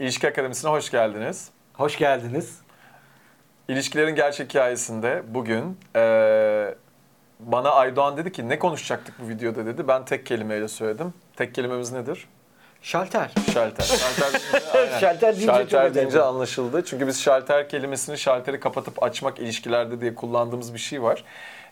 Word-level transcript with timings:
İlişki 0.00 0.28
Akademisi'ne 0.28 0.70
hoş 0.70 0.90
geldiniz. 0.90 1.48
Hoş 1.74 1.98
geldiniz. 1.98 2.58
İlişkilerin 3.68 4.14
gerçek 4.14 4.48
hikayesinde 4.50 5.22
bugün 5.28 5.78
eee, 5.96 6.74
bana 7.40 7.70
Aydoğan 7.70 8.16
dedi 8.16 8.32
ki 8.32 8.48
ne 8.48 8.58
konuşacaktık 8.58 9.14
bu 9.24 9.28
videoda 9.28 9.66
dedi. 9.66 9.88
Ben 9.88 10.04
tek 10.04 10.26
kelimeyle 10.26 10.68
söyledim. 10.68 11.14
Tek 11.36 11.54
kelimemiz 11.54 11.92
nedir? 11.92 12.28
Şalter. 12.82 13.30
Şalter. 13.54 13.84
Şalter 13.84 14.40
aynen. 14.74 14.98
Şalter 14.98 15.20
deyince 15.36 15.46
çok 15.46 15.56
Şalter 15.56 15.78
önemli. 15.80 15.94
deyince 15.94 16.22
anlaşıldı. 16.22 16.84
Çünkü 16.84 17.06
biz 17.06 17.22
şalter 17.22 17.68
kelimesini 17.68 18.18
şalteri 18.18 18.60
kapatıp 18.60 19.02
açmak 19.02 19.38
ilişkilerde 19.38 20.00
diye 20.00 20.14
kullandığımız 20.14 20.74
bir 20.74 20.78
şey 20.78 21.02
var. 21.02 21.24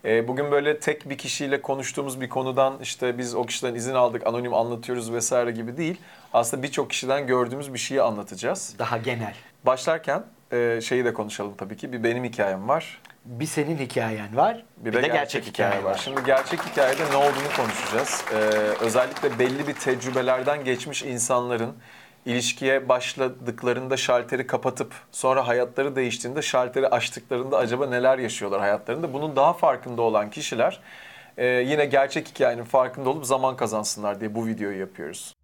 Ee, 0.05 0.29
bugün 0.29 0.51
böyle 0.51 0.79
tek 0.79 1.11
bir 1.11 1.19
kişiyle 1.19 1.63
konuştuğumuz 1.63 2.21
bir 2.21 2.29
konudan 2.29 2.79
işte 2.83 3.19
biz 3.19 3.35
o 3.35 3.47
kişiden 3.47 3.75
izin 3.75 3.95
aldık, 3.95 4.27
anonim 4.27 4.55
anlatıyoruz 4.55 5.13
vesaire 5.13 5.51
gibi 5.51 5.77
değil. 5.77 6.01
Aslında 6.33 6.63
birçok 6.63 6.91
kişiden 6.91 7.27
gördüğümüz 7.27 7.75
bir 7.75 7.79
şeyi 7.79 8.03
anlatacağız. 8.03 8.75
Daha 8.79 8.99
genel. 8.99 9.35
Başlarken 9.65 10.25
e, 10.53 10.81
şeyi 10.81 11.05
de 11.05 11.15
konuşalım 11.15 11.55
tabii 11.59 11.77
ki. 11.77 11.93
Bir 11.93 12.05
benim 12.05 12.25
hikayem 12.25 12.69
var. 12.69 13.01
Bir 13.25 13.47
senin 13.47 13.79
hikayen 13.79 14.37
var. 14.37 14.65
Bir 14.77 14.93
de, 14.93 15.01
gerçek, 15.01 15.47
hikaye 15.47 15.85
var. 15.85 16.01
Şimdi 16.05 16.21
gerçek 16.27 16.61
hikayede 16.67 17.11
ne 17.11 17.17
olduğunu 17.17 17.57
konuşacağız. 17.57 18.25
Ee, 18.33 18.37
özellikle 18.85 19.39
belli 19.39 19.69
bir 19.69 19.75
tecrübelerden 19.75 20.65
geçmiş 20.65 21.03
insanların 21.03 21.75
ilişkiye 22.27 22.89
başladıklarında 22.89 23.97
şalteri 23.97 24.47
kapatıp 24.47 24.95
sonra 25.13 25.49
hayatları 25.49 25.97
değiştiğinde 25.97 26.43
şalteri 26.43 26.89
açtıklarında 26.89 27.59
acaba 27.59 27.87
neler 27.87 28.19
yaşıyorlar 28.19 28.61
hayatlarında? 28.61 29.13
Bunun 29.13 29.37
daha 29.37 29.53
farkında 29.53 30.03
olan 30.03 30.31
kişiler 30.31 30.81
e, 31.37 31.47
yine 31.47 31.85
gerçek 31.85 32.29
hikayenin 32.29 32.65
farkında 32.65 33.11
olup 33.11 33.27
zaman 33.27 33.57
kazansınlar 33.57 34.21
diye 34.21 34.35
bu 34.35 34.47
videoyu 34.47 34.79
yapıyoruz. 34.81 35.35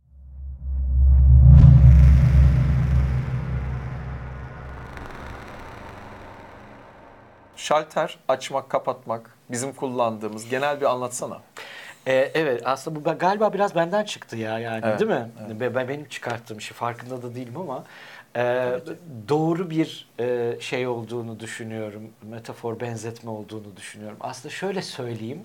Şalter 7.56 8.18
açmak, 8.28 8.70
kapatmak 8.70 9.36
bizim 9.50 9.72
kullandığımız 9.72 10.48
genel 10.48 10.80
bir 10.80 10.86
anlatsana. 10.86 11.40
Ee, 12.06 12.30
evet 12.34 12.62
aslında 12.64 13.04
bu 13.04 13.18
galiba 13.18 13.52
biraz 13.52 13.74
benden 13.74 14.04
çıktı 14.04 14.36
ya 14.36 14.58
yani 14.58 14.80
Evet, 14.86 15.00
değil 15.00 15.10
mi? 15.10 15.28
Be- 15.60 15.74
Ben 15.74 15.88
benim 15.88 16.04
çıkarttığım 16.08 16.60
şey 16.60 16.74
farkında 16.76 17.22
da 17.22 17.34
değilim 17.34 17.56
ama 17.56 17.84
e, 18.36 18.72
doğru 19.28 19.70
bir 19.70 20.08
e, 20.20 20.56
şey 20.60 20.86
olduğunu 20.86 21.40
düşünüyorum. 21.40 22.10
Metafor 22.22 22.80
benzetme 22.80 23.30
olduğunu 23.30 23.76
düşünüyorum. 23.76 24.16
Aslında 24.20 24.54
şöyle 24.54 24.82
söyleyeyim. 24.82 25.42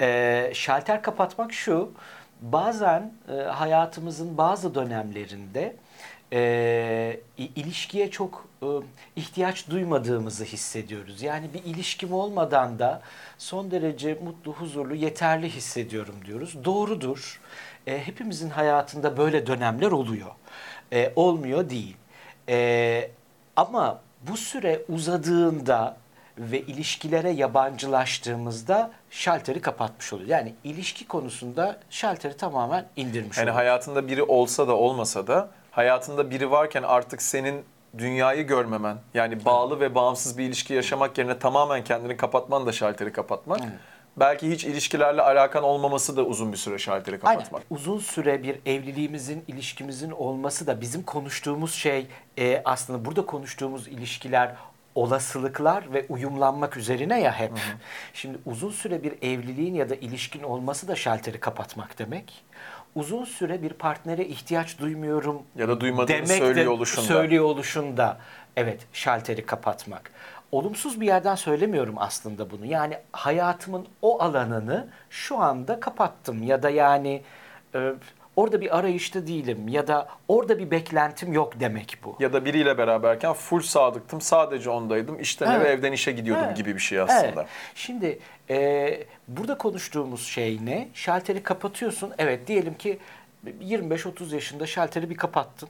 E, 0.00 0.50
şalter 0.54 1.02
kapatmak 1.02 1.52
şu. 1.52 1.92
Bazen 2.40 3.12
e, 3.28 3.32
hayatımızın 3.42 4.38
bazı 4.38 4.74
dönemlerinde 4.74 5.76
e, 6.32 7.20
ilişkiye 7.38 8.10
çok 8.10 8.46
e, 8.52 8.53
ihtiyaç 9.16 9.70
duymadığımızı 9.70 10.44
hissediyoruz. 10.44 11.22
Yani 11.22 11.50
bir 11.54 11.64
ilişkim 11.64 12.12
olmadan 12.12 12.78
da 12.78 13.02
son 13.38 13.70
derece 13.70 14.14
mutlu, 14.14 14.52
huzurlu, 14.52 14.94
yeterli 14.94 15.50
hissediyorum 15.50 16.14
diyoruz. 16.26 16.64
Doğrudur. 16.64 17.40
E, 17.86 18.06
hepimizin 18.06 18.50
hayatında 18.50 19.16
böyle 19.16 19.46
dönemler 19.46 19.90
oluyor. 19.90 20.30
E, 20.92 21.12
olmuyor 21.16 21.70
değil. 21.70 21.96
E, 22.48 23.10
ama 23.56 24.00
bu 24.28 24.36
süre 24.36 24.82
uzadığında 24.88 25.96
ve 26.38 26.60
ilişkilere 26.60 27.30
yabancılaştığımızda 27.30 28.90
şalteri 29.10 29.60
kapatmış 29.60 30.12
oluyor. 30.12 30.28
Yani 30.28 30.54
ilişki 30.64 31.06
konusunda 31.06 31.76
şalteri 31.90 32.36
tamamen 32.36 32.86
indirmiş 32.96 33.36
Yani 33.38 33.44
oluyor. 33.44 33.56
hayatında 33.56 34.08
biri 34.08 34.22
olsa 34.22 34.68
da 34.68 34.76
olmasa 34.76 35.26
da 35.26 35.50
hayatında 35.70 36.30
biri 36.30 36.50
varken 36.50 36.82
artık 36.82 37.22
senin 37.22 37.64
dünyayı 37.98 38.46
görmemen 38.46 38.96
yani 39.14 39.44
bağlı 39.44 39.80
ve 39.80 39.94
bağımsız 39.94 40.38
bir 40.38 40.44
ilişki 40.44 40.74
yaşamak 40.74 41.18
yerine 41.18 41.38
tamamen 41.38 41.84
kendini 41.84 42.16
kapatman 42.16 42.66
da 42.66 42.72
şalteri 42.72 43.12
kapatmak. 43.12 43.60
Belki 44.16 44.50
hiç 44.50 44.64
ilişkilerle 44.64 45.22
alakan 45.22 45.62
olmaması 45.62 46.16
da 46.16 46.22
uzun 46.24 46.52
bir 46.52 46.56
süre 46.56 46.78
şalteri 46.78 47.18
Aynen. 47.22 47.38
kapatmak. 47.38 47.62
Uzun 47.70 47.98
süre 47.98 48.42
bir 48.42 48.58
evliliğimizin, 48.66 49.44
ilişkimizin 49.48 50.10
olması 50.10 50.66
da 50.66 50.80
bizim 50.80 51.02
konuştuğumuz 51.02 51.74
şey 51.74 52.06
e, 52.38 52.62
aslında 52.64 53.04
burada 53.04 53.26
konuştuğumuz 53.26 53.88
ilişkiler 53.88 54.54
olasılıklar 54.94 55.92
ve 55.92 56.06
uyumlanmak 56.08 56.76
üzerine 56.76 57.20
ya 57.20 57.32
hep. 57.32 57.52
Şimdi 58.14 58.38
uzun 58.46 58.70
süre 58.70 59.02
bir 59.02 59.12
evliliğin 59.22 59.74
ya 59.74 59.90
da 59.90 59.94
ilişkin 59.94 60.42
olması 60.42 60.88
da 60.88 60.96
şalteri 60.96 61.40
kapatmak 61.40 61.98
demek. 61.98 62.44
Uzun 62.94 63.24
süre 63.24 63.62
bir 63.62 63.72
partnere 63.72 64.24
ihtiyaç 64.24 64.78
duymuyorum 64.78 65.42
Ya 65.56 65.68
da 65.68 65.80
duymadığını 65.80 66.08
demek 66.08 66.28
de 66.28 66.36
söylüyor 66.36 66.72
oluşunda. 66.72 67.06
söylüyor 67.06 67.44
oluşunda 67.44 68.18
evet 68.56 68.86
şalteri 68.92 69.46
kapatmak. 69.46 70.10
Olumsuz 70.52 71.00
bir 71.00 71.06
yerden 71.06 71.34
söylemiyorum 71.34 71.94
aslında 71.98 72.50
bunu. 72.50 72.66
Yani 72.66 72.98
hayatımın 73.12 73.86
o 74.02 74.22
alanını 74.22 74.88
şu 75.10 75.38
anda 75.38 75.80
kapattım 75.80 76.42
ya 76.42 76.62
da 76.62 76.70
yani 76.70 77.22
e, 77.74 77.92
orada 78.36 78.60
bir 78.60 78.78
arayışta 78.78 79.26
değilim 79.26 79.68
ya 79.68 79.86
da 79.86 80.08
orada 80.28 80.58
bir 80.58 80.70
beklentim 80.70 81.32
yok 81.32 81.60
demek 81.60 81.96
bu. 82.04 82.16
Ya 82.20 82.32
da 82.32 82.44
biriyle 82.44 82.78
beraberken 82.78 83.32
full 83.32 83.60
sadıktım 83.60 84.20
sadece 84.20 84.70
ondaydım 84.70 85.20
işten 85.20 85.46
eve 85.50 85.64
Evet. 85.64 85.78
evden 85.78 85.92
işe 85.92 86.12
gidiyordum 86.12 86.44
Evet. 86.46 86.56
gibi 86.56 86.74
bir 86.74 86.80
şey 86.80 87.00
aslında. 87.00 87.26
Evet. 87.26 87.46
Şimdi 87.74 88.18
e, 88.50 89.04
burada 89.28 89.58
konuştuğumuz 89.58 90.26
şey 90.26 90.58
ne? 90.64 90.88
Şalteri 90.94 91.42
kapatıyorsun. 91.42 92.12
Evet 92.18 92.46
diyelim 92.46 92.74
ki 92.74 92.98
25-30 93.62 94.34
yaşında 94.34 94.66
şalteri 94.66 95.10
bir 95.10 95.16
kapattın. 95.16 95.68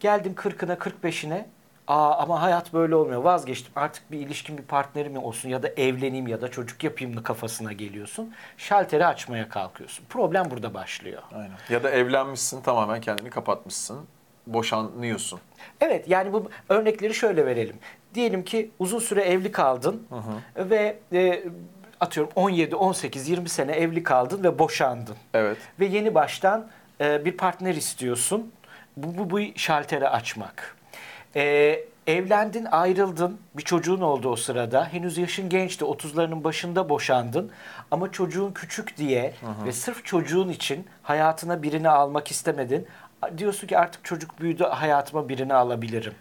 Geldin 0.00 0.34
40'ına 0.34 0.76
45'ine. 0.76 1.44
Aa 1.88 2.14
ama 2.18 2.42
hayat 2.42 2.72
böyle 2.72 2.94
olmuyor. 2.94 3.22
Vazgeçtim. 3.22 3.72
Artık 3.76 4.10
bir 4.10 4.18
ilişkim 4.18 4.58
bir 4.58 4.62
partnerim 4.62 5.16
olsun 5.16 5.48
ya 5.48 5.62
da 5.62 5.68
evleneyim 5.68 6.26
ya 6.26 6.40
da 6.40 6.50
çocuk 6.50 6.84
yapayım 6.84 7.14
mı 7.14 7.22
kafasına 7.22 7.72
geliyorsun. 7.72 8.34
Şalteri 8.56 9.06
açmaya 9.06 9.48
kalkıyorsun. 9.48 10.04
Problem 10.08 10.50
burada 10.50 10.74
başlıyor. 10.74 11.22
Aynen. 11.34 11.56
Ya 11.70 11.82
da 11.82 11.90
evlenmişsin 11.90 12.62
tamamen 12.62 13.00
kendini 13.00 13.30
kapatmışsın. 13.30 13.98
Boşanıyorsun. 14.46 15.40
Evet 15.80 16.08
yani 16.08 16.32
bu 16.32 16.50
örnekleri 16.68 17.14
şöyle 17.14 17.46
verelim. 17.46 17.76
Diyelim 18.14 18.44
ki 18.44 18.70
uzun 18.78 18.98
süre 18.98 19.22
evli 19.22 19.52
kaldın 19.52 20.06
ve 20.56 20.98
e, 21.12 21.44
atıyorum 22.00 22.32
17, 22.36 22.76
18, 22.76 23.28
20 23.28 23.48
sene 23.48 23.72
evli 23.72 24.02
kaldın 24.02 24.44
ve 24.44 24.58
boşandın. 24.58 25.16
Evet. 25.34 25.58
Ve 25.80 25.86
yeni 25.86 26.14
baştan 26.14 26.66
e, 27.00 27.24
bir 27.24 27.36
partner 27.36 27.74
istiyorsun. 27.74 28.52
Bu, 28.96 29.18
bu, 29.18 29.30
bu 29.30 29.40
şalteri 29.56 30.08
açmak. 30.08 30.76
E, 31.36 31.84
evlendin, 32.06 32.64
ayrıldın. 32.64 33.38
Bir 33.56 33.62
çocuğun 33.62 34.00
oldu 34.00 34.28
o 34.28 34.36
sırada. 34.36 34.84
Henüz 34.92 35.18
yaşın 35.18 35.48
gençti. 35.48 35.84
30'larının 35.84 36.44
başında 36.44 36.88
boşandın. 36.88 37.50
Ama 37.90 38.12
çocuğun 38.12 38.52
küçük 38.52 38.96
diye 38.96 39.34
ve 39.66 39.72
sırf 39.72 40.04
çocuğun 40.04 40.48
için 40.48 40.86
hayatına 41.02 41.62
birini 41.62 41.88
almak 41.88 42.30
istemedin. 42.30 42.86
Diyorsun 43.38 43.66
ki 43.66 43.78
artık 43.78 44.04
çocuk 44.04 44.40
büyüdü, 44.40 44.64
hayatıma 44.64 45.28
birini 45.28 45.54
alabilirim. 45.54 46.12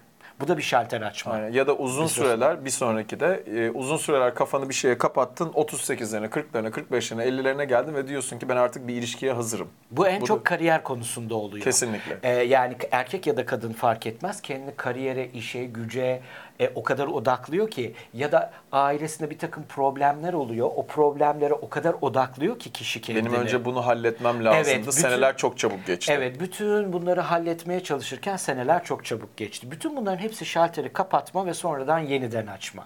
Bu 0.43 0.47
da 0.47 0.57
bir 0.57 0.63
şalter 0.63 1.01
açma. 1.01 1.33
Aynen. 1.33 1.51
Ya 1.51 1.67
da 1.67 1.75
uzun 1.75 2.03
Bir 2.03 2.09
süre 2.09 2.25
süreler 2.25 2.65
bir 2.65 2.69
sonraki 2.69 3.19
de 3.19 3.43
e, 3.55 3.69
uzun 3.69 3.97
süreler 3.97 4.35
kafanı 4.35 4.69
bir 4.69 4.73
şeye 4.73 4.97
kapattın 4.97 5.49
38'lerine, 5.49 6.29
40'larına, 6.29 6.71
45'lerine, 6.71 7.23
50'lerine 7.23 7.63
geldin 7.63 7.93
ve 7.95 8.07
diyorsun 8.07 8.39
ki 8.39 8.49
ben 8.49 8.55
artık 8.55 8.87
bir 8.87 8.93
ilişkiye 8.93 9.33
hazırım. 9.33 9.67
Bu 9.91 10.07
en 10.07 10.21
Bu 10.21 10.25
çok 10.25 10.39
da- 10.39 10.43
kariyer 10.43 10.83
konusunda 10.83 11.35
oluyor. 11.35 11.63
Kesinlikle. 11.63 12.17
Ee, 12.23 12.29
yani 12.29 12.75
erkek 12.91 13.27
ya 13.27 13.37
da 13.37 13.45
kadın 13.45 13.73
fark 13.73 14.07
etmez. 14.07 14.41
Kendini 14.41 14.75
kariyere, 14.75 15.27
işe, 15.27 15.65
güce 15.65 16.21
e, 16.63 16.71
o 16.75 16.83
kadar 16.83 17.07
odaklıyor 17.07 17.69
ki 17.71 17.93
ya 18.13 18.31
da 18.31 18.51
ailesinde 18.71 19.29
bir 19.29 19.37
takım 19.37 19.63
problemler 19.63 20.33
oluyor. 20.33 20.71
O 20.75 20.85
problemlere 20.87 21.53
o 21.53 21.69
kadar 21.69 21.95
odaklıyor 22.01 22.59
ki 22.59 22.71
kişi 22.71 23.01
kendini. 23.01 23.25
Benim 23.25 23.41
önce 23.41 23.65
bunu 23.65 23.85
halletmem 23.85 24.45
lazımdı. 24.45 24.69
Evet, 24.69 24.79
bütün- 24.79 24.91
Seneler 24.91 25.37
çok 25.37 25.57
çabuk 25.57 25.85
geçti. 25.87 26.13
Evet, 26.17 26.39
bütün 26.39 26.93
bunları 26.93 27.21
halletmeye 27.21 27.83
çalışırken 27.83 28.37
seneler 28.37 28.83
çok 28.83 29.05
çabuk 29.05 29.37
geçti. 29.37 29.71
Bütün 29.71 29.95
bunların 29.97 30.17
hepsi 30.17 30.45
şalteri 30.45 30.93
kapatma 30.93 31.45
ve 31.45 31.53
sonradan 31.53 31.99
yeniden 31.99 32.47
açma. 32.47 32.83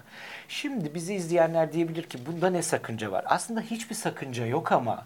Şimdi 0.47 0.93
bizi 0.95 1.13
izleyenler 1.15 1.73
diyebilir 1.73 2.03
ki 2.03 2.17
bunda 2.25 2.49
ne 2.49 2.61
sakınca 2.61 3.11
var? 3.11 3.25
Aslında 3.27 3.61
hiçbir 3.61 3.95
sakınca 3.95 4.45
yok 4.45 4.71
ama 4.71 5.05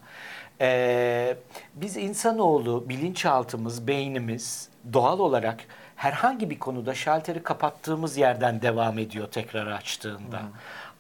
eee, 0.62 1.38
biz 1.76 1.98
insanoğlu, 1.98 2.90
bilinçaltımız, 2.90 3.88
beynimiz 3.88 4.70
doğal 4.94 5.20
olarak 5.20 5.58
herhangi 6.02 6.50
bir 6.50 6.60
konuda 6.60 6.96
şalteri 6.96 7.44
kapattığımız 7.44 8.18
yerden 8.18 8.62
devam 8.62 9.00
ediyor 9.00 9.28
tekrar 9.28 9.68
açtığında. 9.68 10.42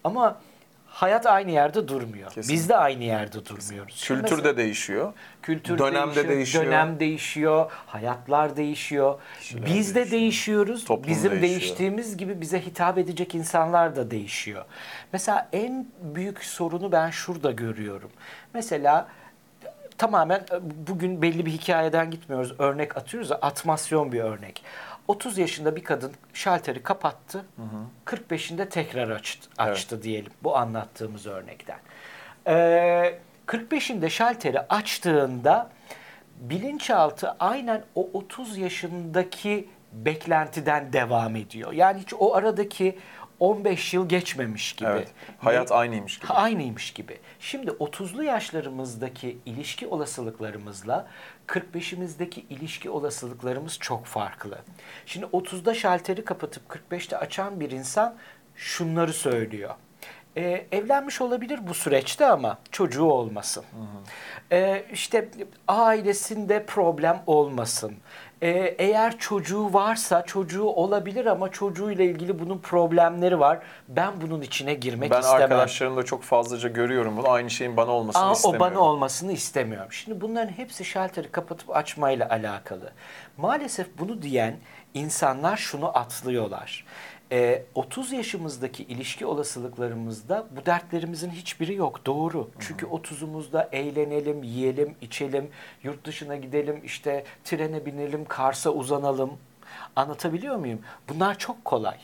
Ama 0.03 0.37
hayat 0.87 1.25
aynı 1.25 1.51
yerde 1.51 1.87
durmuyor. 1.87 2.27
Kesinlikle. 2.29 2.53
Biz 2.53 2.69
de 2.69 2.77
aynı 2.77 3.03
yerde 3.03 3.45
durmuyoruz. 3.45 4.03
Kültür 4.03 4.21
mesela- 4.21 4.43
de 4.43 4.57
değişiyor. 4.57 5.13
Kültür 5.41 5.77
Dönemde 5.77 6.15
değişiyor, 6.15 6.27
değişiyor. 6.29 6.65
dönem 6.65 6.99
değişiyor, 6.99 7.71
hayatlar 7.87 8.57
değişiyor. 8.57 9.19
Biz 9.65 9.95
de 9.95 10.11
değişiyoruz. 10.11 10.85
Toplum 10.85 11.07
Bizim 11.09 11.31
değişiyor. 11.31 11.49
değiştiğimiz 11.51 12.17
gibi 12.17 12.41
bize 12.41 12.65
hitap 12.65 12.97
edecek 12.97 13.35
insanlar 13.35 13.95
da 13.95 14.11
değişiyor. 14.11 14.65
Mesela 15.13 15.49
en 15.53 15.87
büyük 16.01 16.43
sorunu 16.43 16.91
ben 16.91 17.09
şurada 17.09 17.51
görüyorum. 17.51 18.09
Mesela 18.53 19.07
tamamen 19.97 20.39
e, 20.39 20.59
bugün 20.87 21.21
belli 21.21 21.45
bir 21.45 21.51
hikayeden 21.51 22.11
gitmiyoruz. 22.11 22.53
Örnek 22.59 22.97
atıyoruz 22.97 23.31
atmasyon 23.31 24.11
bir 24.11 24.19
örnek. 24.19 24.63
30 25.11 25.37
yaşında 25.37 25.75
bir 25.75 25.83
kadın 25.83 26.11
şalteri 26.33 26.83
kapattı. 26.83 27.45
45'inde 28.05 28.69
tekrar 28.69 29.09
açtı, 29.09 29.49
açtı 29.57 30.03
diyelim 30.03 30.31
bu 30.43 30.57
anlattığımız 30.57 31.27
örnekten. 31.27 31.79
Ee, 32.47 33.19
45'inde 33.47 34.09
şalteri 34.09 34.59
açtığında 34.59 35.69
bilinçaltı 36.39 37.31
aynen 37.39 37.83
o 37.95 38.09
30 38.13 38.57
yaşındaki 38.57 39.69
beklentiden 39.91 40.93
devam 40.93 41.35
ediyor. 41.35 41.73
Yani 41.73 41.99
hiç 42.01 42.13
o 42.13 42.35
aradaki 42.35 42.99
15 43.41 43.93
yıl 43.93 44.09
geçmemiş 44.09 44.73
gibi. 44.73 44.89
Evet. 44.89 45.11
Hayat 45.39 45.71
aynıymış 45.71 46.19
gibi. 46.19 46.33
Aynıymış 46.33 46.91
gibi. 46.93 47.19
Şimdi 47.39 47.71
30'lu 47.71 48.23
yaşlarımızdaki 48.23 49.37
ilişki 49.45 49.87
olasılıklarımızla 49.87 51.07
45'imizdeki 51.47 52.39
ilişki 52.49 52.89
olasılıklarımız 52.89 53.79
çok 53.79 54.05
farklı. 54.05 54.57
Şimdi 55.05 55.25
30'da 55.25 55.73
şalteri 55.73 56.25
kapatıp 56.25 56.63
45'te 56.91 57.17
açan 57.17 57.59
bir 57.59 57.71
insan 57.71 58.15
şunları 58.55 59.13
söylüyor. 59.13 59.75
Ee, 60.37 60.65
evlenmiş 60.71 61.21
olabilir 61.21 61.59
bu 61.67 61.73
süreçte 61.73 62.25
ama 62.25 62.57
çocuğu 62.71 63.05
olmasın. 63.05 63.63
Ee, 64.51 64.85
işte 64.93 65.29
ailesinde 65.67 66.65
problem 66.65 67.23
olmasın. 67.27 67.95
Ee, 68.43 68.75
eğer 68.79 69.17
çocuğu 69.17 69.73
varsa 69.73 70.21
çocuğu 70.25 70.63
olabilir 70.63 71.25
ama 71.25 71.51
çocuğuyla 71.51 72.05
ilgili 72.05 72.39
bunun 72.39 72.57
problemleri 72.57 73.39
var. 73.39 73.59
Ben 73.87 74.21
bunun 74.21 74.41
içine 74.41 74.73
girmek 74.73 75.11
Ben 75.11 75.19
istemem. 75.19 75.41
arkadaşlarımda 75.43 76.03
çok 76.03 76.23
fazlaca 76.23 76.69
görüyorum 76.69 77.17
bunu. 77.17 77.29
Aynı 77.29 77.49
şeyin 77.49 77.77
bana 77.77 77.91
olmasını 77.91 78.23
Aa, 78.23 78.29
o 78.29 78.33
istemiyorum. 78.33 78.59
bana 78.75 78.79
olmasını 78.83 79.31
istemiyorum. 79.31 79.91
Şimdi 79.91 80.21
bunların 80.21 80.51
hepsi 80.51 80.85
şalteri 80.85 81.31
kapatıp 81.31 81.75
açmayla 81.75 82.29
alakalı. 82.29 82.91
Maalesef 83.37 83.87
bunu 83.99 84.21
diyen 84.21 84.55
insanlar 84.93 85.57
şunu 85.57 85.97
atlıyorlar. 85.97 86.85
Ee, 87.31 87.63
30 87.75 88.11
yaşımızdaki 88.11 88.83
ilişki 88.83 89.25
olasılıklarımızda 89.25 90.45
bu 90.51 90.65
dertlerimizin 90.65 91.29
hiçbiri 91.29 91.75
yok. 91.75 92.05
Doğru. 92.05 92.49
Çünkü 92.59 92.85
30'umuzda 92.85 93.69
eğlenelim, 93.71 94.43
yiyelim, 94.43 94.95
içelim, 95.01 95.49
yurt 95.83 96.05
dışına 96.05 96.35
gidelim, 96.35 96.81
işte 96.83 97.23
trene 97.43 97.85
binelim, 97.85 98.25
Kars'a 98.25 98.69
uzanalım. 98.69 99.31
Anlatabiliyor 99.95 100.55
muyum? 100.55 100.81
Bunlar 101.09 101.37
çok 101.37 101.65
kolay. 101.65 101.97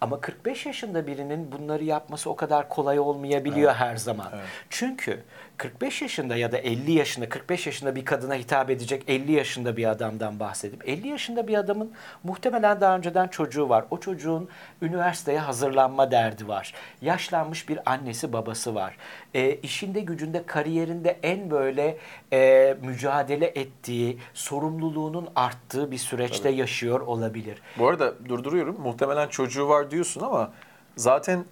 Ama 0.00 0.20
45 0.20 0.66
yaşında 0.66 1.06
birinin 1.06 1.52
bunları 1.52 1.84
yapması 1.84 2.30
o 2.30 2.36
kadar 2.36 2.68
kolay 2.68 2.98
olmayabiliyor 2.98 3.74
her 3.74 3.96
zaman. 3.96 4.26
Çünkü 4.70 5.22
45 5.56 6.02
yaşında 6.02 6.36
ya 6.36 6.52
da 6.52 6.58
50 6.58 6.92
yaşında, 6.92 7.28
45 7.28 7.66
yaşında 7.66 7.96
bir 7.96 8.04
kadına 8.04 8.34
hitap 8.34 8.70
edecek 8.70 9.02
50 9.08 9.32
yaşında 9.32 9.76
bir 9.76 9.90
adamdan 9.90 10.40
bahsedip 10.40 10.88
50 10.88 11.08
yaşında 11.08 11.48
bir 11.48 11.54
adamın 11.54 11.92
muhtemelen 12.24 12.80
daha 12.80 12.96
önceden 12.96 13.28
çocuğu 13.28 13.68
var. 13.68 13.84
O 13.90 14.00
çocuğun 14.00 14.48
üniversiteye 14.82 15.38
hazırlanma 15.38 16.10
derdi 16.10 16.48
var. 16.48 16.74
Yaşlanmış 17.02 17.68
bir 17.68 17.90
annesi 17.90 18.32
babası 18.32 18.74
var. 18.74 18.96
E, 19.34 19.54
işinde 19.54 20.00
gücünde 20.00 20.46
kariyerinde 20.46 21.18
en 21.22 21.50
böyle 21.50 21.98
e, 22.32 22.76
mücadele 22.82 23.46
ettiği, 23.46 24.18
sorumluluğunun 24.34 25.28
arttığı 25.36 25.90
bir 25.90 25.98
süreçte 25.98 26.48
yaşıyor 26.48 27.00
olabilir. 27.00 27.62
Bu 27.78 27.88
arada 27.88 28.28
durduruyorum. 28.28 28.80
Muhtemelen 28.80 29.28
çocuğu 29.28 29.68
var 29.68 29.90
diyorsun 29.90 30.20
ama 30.20 30.52
zaten 30.96 31.44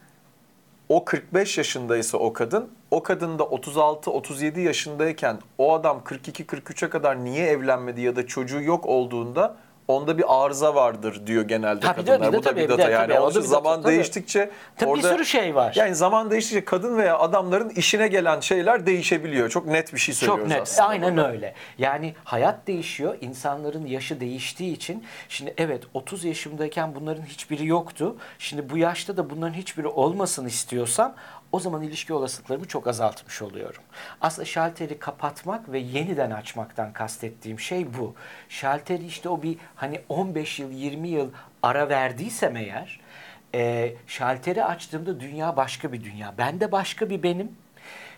o 0.95 1.05
45 1.05 1.59
yaşındaysa 1.59 2.19
o 2.19 2.33
kadın, 2.33 2.69
o 2.91 3.03
kadın 3.03 3.39
da 3.39 3.43
36-37 3.43 4.61
yaşındayken 4.61 5.39
o 5.59 5.75
adam 5.75 6.03
42-43'e 6.05 6.89
kadar 6.89 7.25
niye 7.25 7.47
evlenmedi 7.47 8.01
ya 8.01 8.17
da 8.17 8.27
çocuğu 8.27 8.63
yok 8.63 8.87
olduğunda 8.87 9.57
onda 9.89 10.19
bir 10.19 10.25
arıza 10.45 10.75
vardır 10.75 11.27
diyor 11.27 11.43
genelde 11.49 11.81
Tabii, 11.81 11.95
kadınlar. 11.97 12.19
tabii, 12.19 12.37
Bu 12.37 12.43
da 12.45 12.51
tabii, 12.51 12.61
bir 12.61 12.65
bir 12.65 12.69
data 12.69 12.89
de- 12.89 12.93
yani. 12.93 13.09
tabii, 13.09 13.21
Onun 13.21 13.35
da 13.35 13.41
zaman 13.41 13.83
tabii. 13.83 13.93
değiştikçe 13.93 14.51
Tabii 14.77 14.95
bir 14.95 15.03
sürü 15.03 15.25
şey 15.25 15.55
var. 15.55 15.73
Yani 15.77 15.95
zaman 15.95 16.31
değiştikçe 16.31 16.65
kadın 16.65 16.97
veya 16.99 17.19
adamların 17.19 17.69
işine 17.69 18.09
gelen 18.09 18.41
şeyler 18.41 18.87
değişebiliyor. 18.87 19.49
Çok 19.51 19.67
net 19.67 19.95
bir 19.95 19.99
şey 19.99 20.15
söylüyoruz 20.15 20.43
Çok 20.43 20.51
net. 20.51 20.63
aslında. 20.63 20.89
Aynen 20.89 21.17
burada. 21.17 21.31
öyle. 21.33 21.55
Yani 21.79 22.15
hayat 22.25 22.67
değişiyor. 22.67 23.17
insanların 23.21 23.87
yaşı 23.87 24.21
değiştiği 24.21 24.73
için 24.75 25.05
şimdi 25.29 25.55
evet 25.57 25.83
30 25.95 26.25
yaşımdayken 26.25 26.95
bunların 26.95 27.23
hiçbiri 27.23 27.67
yoktu. 27.67 28.17
Şimdi 28.39 28.71
bu 28.71 28.79
yaşta 28.79 29.17
da 29.17 29.31
bunların 29.31 29.55
hiçbiri 29.55 29.89
olmasın 29.89 30.47
istiyorsam 30.47 31.15
o 31.53 31.61
zaman 31.61 31.83
ilişki 31.83 32.15
olasılıklarımı 32.15 32.69
çok 32.69 32.87
azaltmış 32.87 33.43
oluyorum. 33.43 33.83
Aslında 34.21 34.45
şalteri 34.47 34.99
kapatmak 34.99 35.73
ve 35.73 35.79
yeniden 35.79 36.31
açmaktan 36.31 36.93
kastettiğim 36.93 37.61
şey 37.61 37.87
bu. 37.99 38.15
Şalteri 38.49 39.07
işte 39.07 39.29
o 39.29 39.43
bir 39.43 39.57
hani 39.77 40.01
15 40.09 40.59
yıl 40.59 40.71
20 40.71 41.09
yıl 41.09 41.31
ara 41.63 41.89
verdiysem 41.89 42.57
eğer 42.57 43.01
e, 43.55 43.93
şalteri 44.07 44.65
açtığımda 44.65 45.21
dünya 45.21 45.57
başka 45.57 45.93
bir 45.93 46.05
dünya. 46.05 46.35
Ben 46.39 46.61
de 46.61 46.73
başka 46.73 47.11
bir 47.11 47.23
benim 47.23 47.53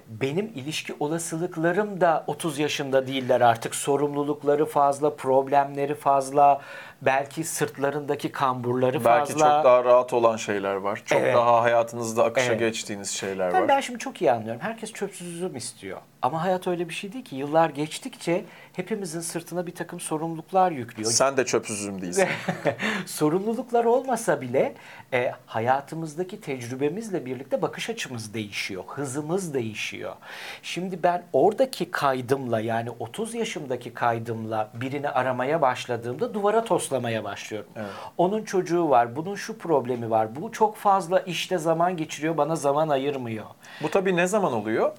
benim 0.09 0.47
ilişki 0.55 0.95
olasılıklarım 1.01 2.01
da 2.01 2.25
30 2.27 2.59
yaşında 2.59 3.07
değiller 3.07 3.41
artık. 3.41 3.75
Sorumlulukları 3.75 4.67
fazla, 4.67 5.17
problemleri 5.17 5.95
fazla, 5.95 6.61
belki 7.03 7.45
sırtlarındaki 7.45 8.33
kamburları 8.33 9.05
Belki 9.05 9.33
fazla. 9.33 9.57
çok 9.57 9.65
daha 9.65 9.85
rahat 9.85 10.13
olan 10.13 10.37
şeyler 10.37 10.75
var. 10.75 11.03
Çok 11.07 11.21
Evet. 11.21 11.35
daha 11.37 11.63
hayatınızda 11.63 12.25
akışa 12.25 12.47
Evet. 12.47 12.61
geçtiğiniz 12.61 13.11
şeyler 13.11 13.53
Ben, 13.53 13.61
var. 13.61 13.69
ben 13.69 13.81
şimdi 13.81 13.99
çok 13.99 14.23
iyi 14.23 14.33
anlıyorum. 14.33 14.61
Herkes 14.61 14.93
çöpsüzlüğüm 14.93 15.57
istiyor. 15.57 15.99
Ama 16.23 16.43
hayat 16.45 16.67
öyle 16.67 16.89
bir 16.89 16.95
şey 16.95 17.13
değil 17.13 17.25
ki. 17.25 17.37
Yıllar 17.37 17.71
geçtikçe 17.71 18.45
hepimizin 18.77 19.21
sırtına 19.21 19.67
bir 19.67 19.75
takım 19.75 20.01
sorumluluklar 20.01 20.71
yüklüyor. 20.71 21.11
Sen 21.11 21.37
de 21.37 21.45
çöpsüzüm 21.45 22.03
değilsin. 22.03 22.29
Sorumluluklar 23.07 23.85
olmasa 23.85 24.41
bile 24.41 24.75
e, 25.13 25.33
hayatımızdaki 25.47 26.41
tecrübemizle 26.41 27.27
birlikte 27.27 27.63
bakış 27.63 27.91
açımız 27.91 28.35
değişiyor, 28.35 28.85
hızımız 28.87 29.55
değişiyor. 29.55 30.15
Şimdi 30.63 31.03
ben 31.03 31.25
oradaki 31.33 31.91
kaydımla 31.91 32.61
yani 32.61 32.91
30 32.91 33.35
yaşımdaki 33.35 33.95
kaydımla 33.95 34.71
birini 34.75 35.11
aramaya 35.11 35.63
başladığımda 35.63 36.35
duvara 36.35 36.65
toslamaya 36.65 37.25
başlıyorum. 37.25 37.71
Onun 38.19 38.45
çocuğu 38.45 38.91
var, 38.91 39.17
bunun 39.17 39.35
şu 39.35 39.59
problemi 39.59 40.11
var, 40.11 40.37
bu 40.37 40.53
çok 40.53 40.77
fazla 40.77 41.21
işte 41.21 41.59
zaman 41.59 41.97
geçiriyor, 41.97 42.37
bana 42.37 42.57
zaman 42.57 42.89
ayırmıyor. 42.89 43.47
Bu 43.83 43.91
tabii 43.91 44.17
ne 44.17 44.27
zaman 44.27 44.53
oluyor? 44.53 44.93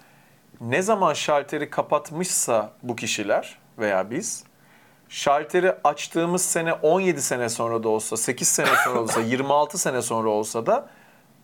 Ne 0.61 0.81
zaman 0.81 1.13
şalteri 1.13 1.69
kapatmışsa 1.69 2.71
bu 2.83 2.95
kişiler 2.95 3.66
veya 3.79 4.11
biz, 4.11 4.43
şalteri 5.09 5.75
açtığımız 5.83 6.41
sene 6.45 6.73
17 6.73 7.21
sene 7.21 7.49
sonra 7.49 7.83
da 7.83 7.89
olsa, 7.89 8.17
8 8.17 8.47
sene 8.47 8.69
sonra 8.85 8.99
olsa, 9.01 9.21
26 9.21 9.77
sene 9.77 10.01
sonra 10.01 10.29
olsa 10.29 10.65
da 10.65 10.89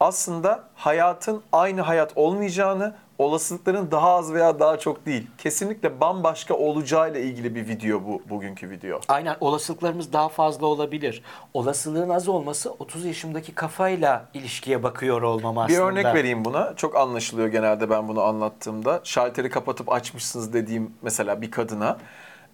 aslında 0.03 0.63
hayatın 0.75 1.41
aynı 1.51 1.81
hayat 1.81 2.11
olmayacağını, 2.15 2.95
olasılıkların 3.17 3.91
daha 3.91 4.09
az 4.15 4.33
veya 4.33 4.59
daha 4.59 4.79
çok 4.79 5.05
değil. 5.05 5.27
Kesinlikle 5.37 5.99
bambaşka 5.99 6.53
olacağıyla 6.53 7.19
ilgili 7.19 7.55
bir 7.55 7.67
video 7.67 8.03
bu 8.05 8.21
bugünkü 8.29 8.69
video. 8.69 8.99
Aynen 9.07 9.35
olasılıklarımız 9.39 10.13
daha 10.13 10.29
fazla 10.29 10.65
olabilir. 10.65 11.23
Olasılığın 11.53 12.09
az 12.09 12.27
olması 12.27 12.71
30 12.71 13.05
yaşımdaki 13.05 13.55
kafayla 13.55 14.25
ilişkiye 14.33 14.83
bakıyor 14.83 15.21
olmam 15.21 15.57
aslında. 15.57 15.79
Bir 15.79 15.83
örnek 15.83 16.05
vereyim 16.05 16.45
buna. 16.45 16.75
Çok 16.75 16.95
anlaşılıyor 16.95 17.47
genelde 17.47 17.89
ben 17.89 18.07
bunu 18.07 18.21
anlattığımda. 18.21 19.01
Şalteri 19.03 19.49
kapatıp 19.49 19.91
açmışsınız 19.91 20.53
dediğim 20.53 20.93
mesela 21.01 21.41
bir 21.41 21.51
kadına. 21.51 21.97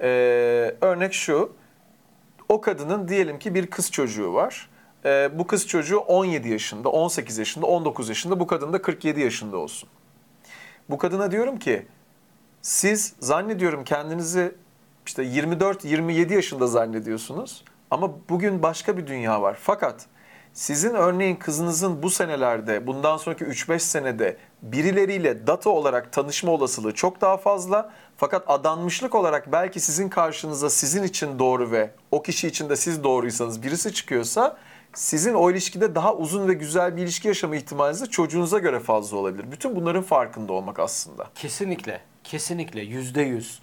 Ee, 0.01 0.07
örnek 0.81 1.13
şu. 1.13 1.51
O 2.49 2.61
kadının 2.61 3.07
diyelim 3.07 3.39
ki 3.39 3.55
bir 3.55 3.67
kız 3.67 3.91
çocuğu 3.91 4.33
var. 4.33 4.69
Ee, 5.05 5.29
bu 5.33 5.47
kız 5.47 5.67
çocuğu 5.67 5.97
17 5.97 6.49
yaşında, 6.49 6.89
18 6.89 7.37
yaşında, 7.37 7.65
19 7.65 8.09
yaşında. 8.09 8.39
Bu 8.39 8.47
kadın 8.47 8.73
da 8.73 8.81
47 8.81 9.21
yaşında 9.21 9.57
olsun. 9.57 9.89
Bu 10.89 10.97
kadına 10.97 11.31
diyorum 11.31 11.59
ki 11.59 11.85
siz 12.61 13.13
zannediyorum 13.19 13.83
kendinizi 13.83 14.55
işte 15.05 15.23
24-27 15.23 16.33
yaşında 16.33 16.67
zannediyorsunuz 16.67 17.63
ama 17.91 18.11
bugün 18.29 18.63
başka 18.63 18.97
bir 18.97 19.07
dünya 19.07 19.41
var. 19.41 19.57
Fakat 19.61 20.05
sizin 20.53 20.93
örneğin 20.93 21.35
kızınızın 21.35 22.03
bu 22.03 22.09
senelerde, 22.09 22.87
bundan 22.87 23.17
sonraki 23.17 23.45
3-5 23.45 23.79
senede 23.79 24.37
birileriyle 24.61 25.47
data 25.47 25.69
olarak 25.69 26.13
tanışma 26.13 26.51
olasılığı 26.51 26.93
çok 26.93 27.21
daha 27.21 27.37
fazla. 27.37 27.93
Fakat 28.17 28.43
adanmışlık 28.47 29.15
olarak 29.15 29.51
belki 29.51 29.79
sizin 29.79 30.09
karşınıza 30.09 30.69
sizin 30.69 31.03
için 31.03 31.39
doğru 31.39 31.71
ve 31.71 31.91
o 32.11 32.21
kişi 32.21 32.47
için 32.47 32.69
de 32.69 32.75
siz 32.75 33.03
doğruysanız 33.03 33.63
birisi 33.63 33.93
çıkıyorsa 33.93 34.57
sizin 34.93 35.34
o 35.34 35.51
ilişkide 35.51 35.96
daha 35.96 36.15
uzun 36.15 36.48
ve 36.48 36.53
güzel 36.53 36.98
bir 36.98 37.01
ilişki 37.01 37.27
yaşama 37.27 37.55
ihtimaliniz 37.55 38.01
de 38.01 38.05
çocuğunuza 38.05 38.60
göre 38.60 38.79
fazla 38.79 39.17
olabilir. 39.17 39.51
Bütün 39.51 39.75
bunların 39.75 40.03
farkında 40.03 40.53
olmak 40.53 40.79
aslında. 40.79 41.27
Kesinlikle, 41.36 42.01
kesinlikle 42.24 42.81
yüzde 42.81 43.22
yüz. 43.22 43.60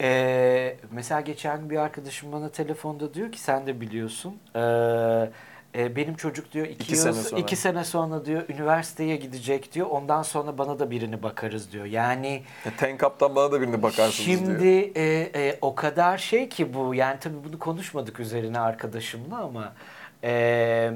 Ee, 0.00 0.76
mesela 0.90 1.20
geçen 1.20 1.70
bir 1.70 1.76
arkadaşım 1.76 2.32
bana 2.32 2.48
telefonda 2.48 3.14
diyor 3.14 3.32
ki 3.32 3.40
sen 3.40 3.66
de 3.66 3.80
biliyorsun. 3.80 4.36
ee, 4.54 5.30
e, 5.74 5.96
benim 5.96 6.14
çocuk 6.14 6.52
diyor 6.52 6.66
iki, 6.66 6.74
İki 6.84 6.92
yıl, 6.94 7.02
sene 7.02 7.12
sonra. 7.12 7.40
iki 7.40 7.56
sene 7.56 7.84
sonra 7.84 8.24
diyor 8.24 8.42
üniversiteye 8.48 9.16
gidecek 9.16 9.72
diyor. 9.72 9.86
Ondan 9.90 10.22
sonra 10.22 10.58
bana 10.58 10.78
da 10.78 10.90
birini 10.90 11.22
bakarız 11.22 11.72
diyor. 11.72 11.84
Yani 11.84 12.42
Ya, 12.64 12.72
Tank 12.78 13.02
Up'tan 13.02 13.36
bana 13.36 13.52
da 13.52 13.60
birini 13.60 13.82
bakarsınız 13.82 14.14
Şimdi 14.14 14.60
diyor. 14.60 14.90
e, 14.96 15.30
e, 15.34 15.58
o 15.62 15.74
kadar 15.74 16.18
şey 16.18 16.48
ki 16.48 16.74
bu 16.74 16.94
yani 16.94 17.16
tabii 17.20 17.44
bunu 17.44 17.58
konuşmadık 17.58 18.20
üzerine 18.20 18.60
arkadaşımla 18.60 19.38
ama 19.38 19.72
e, 20.24 20.92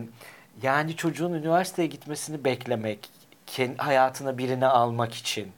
yani 0.63 0.97
çocuğun 0.97 1.33
üniversiteye 1.33 1.89
gitmesini 1.89 2.45
beklemek, 2.45 3.11
kendi 3.47 3.77
hayatına 3.77 4.39
birini 4.39 4.67
almak 4.67 5.15
için. 5.15 5.53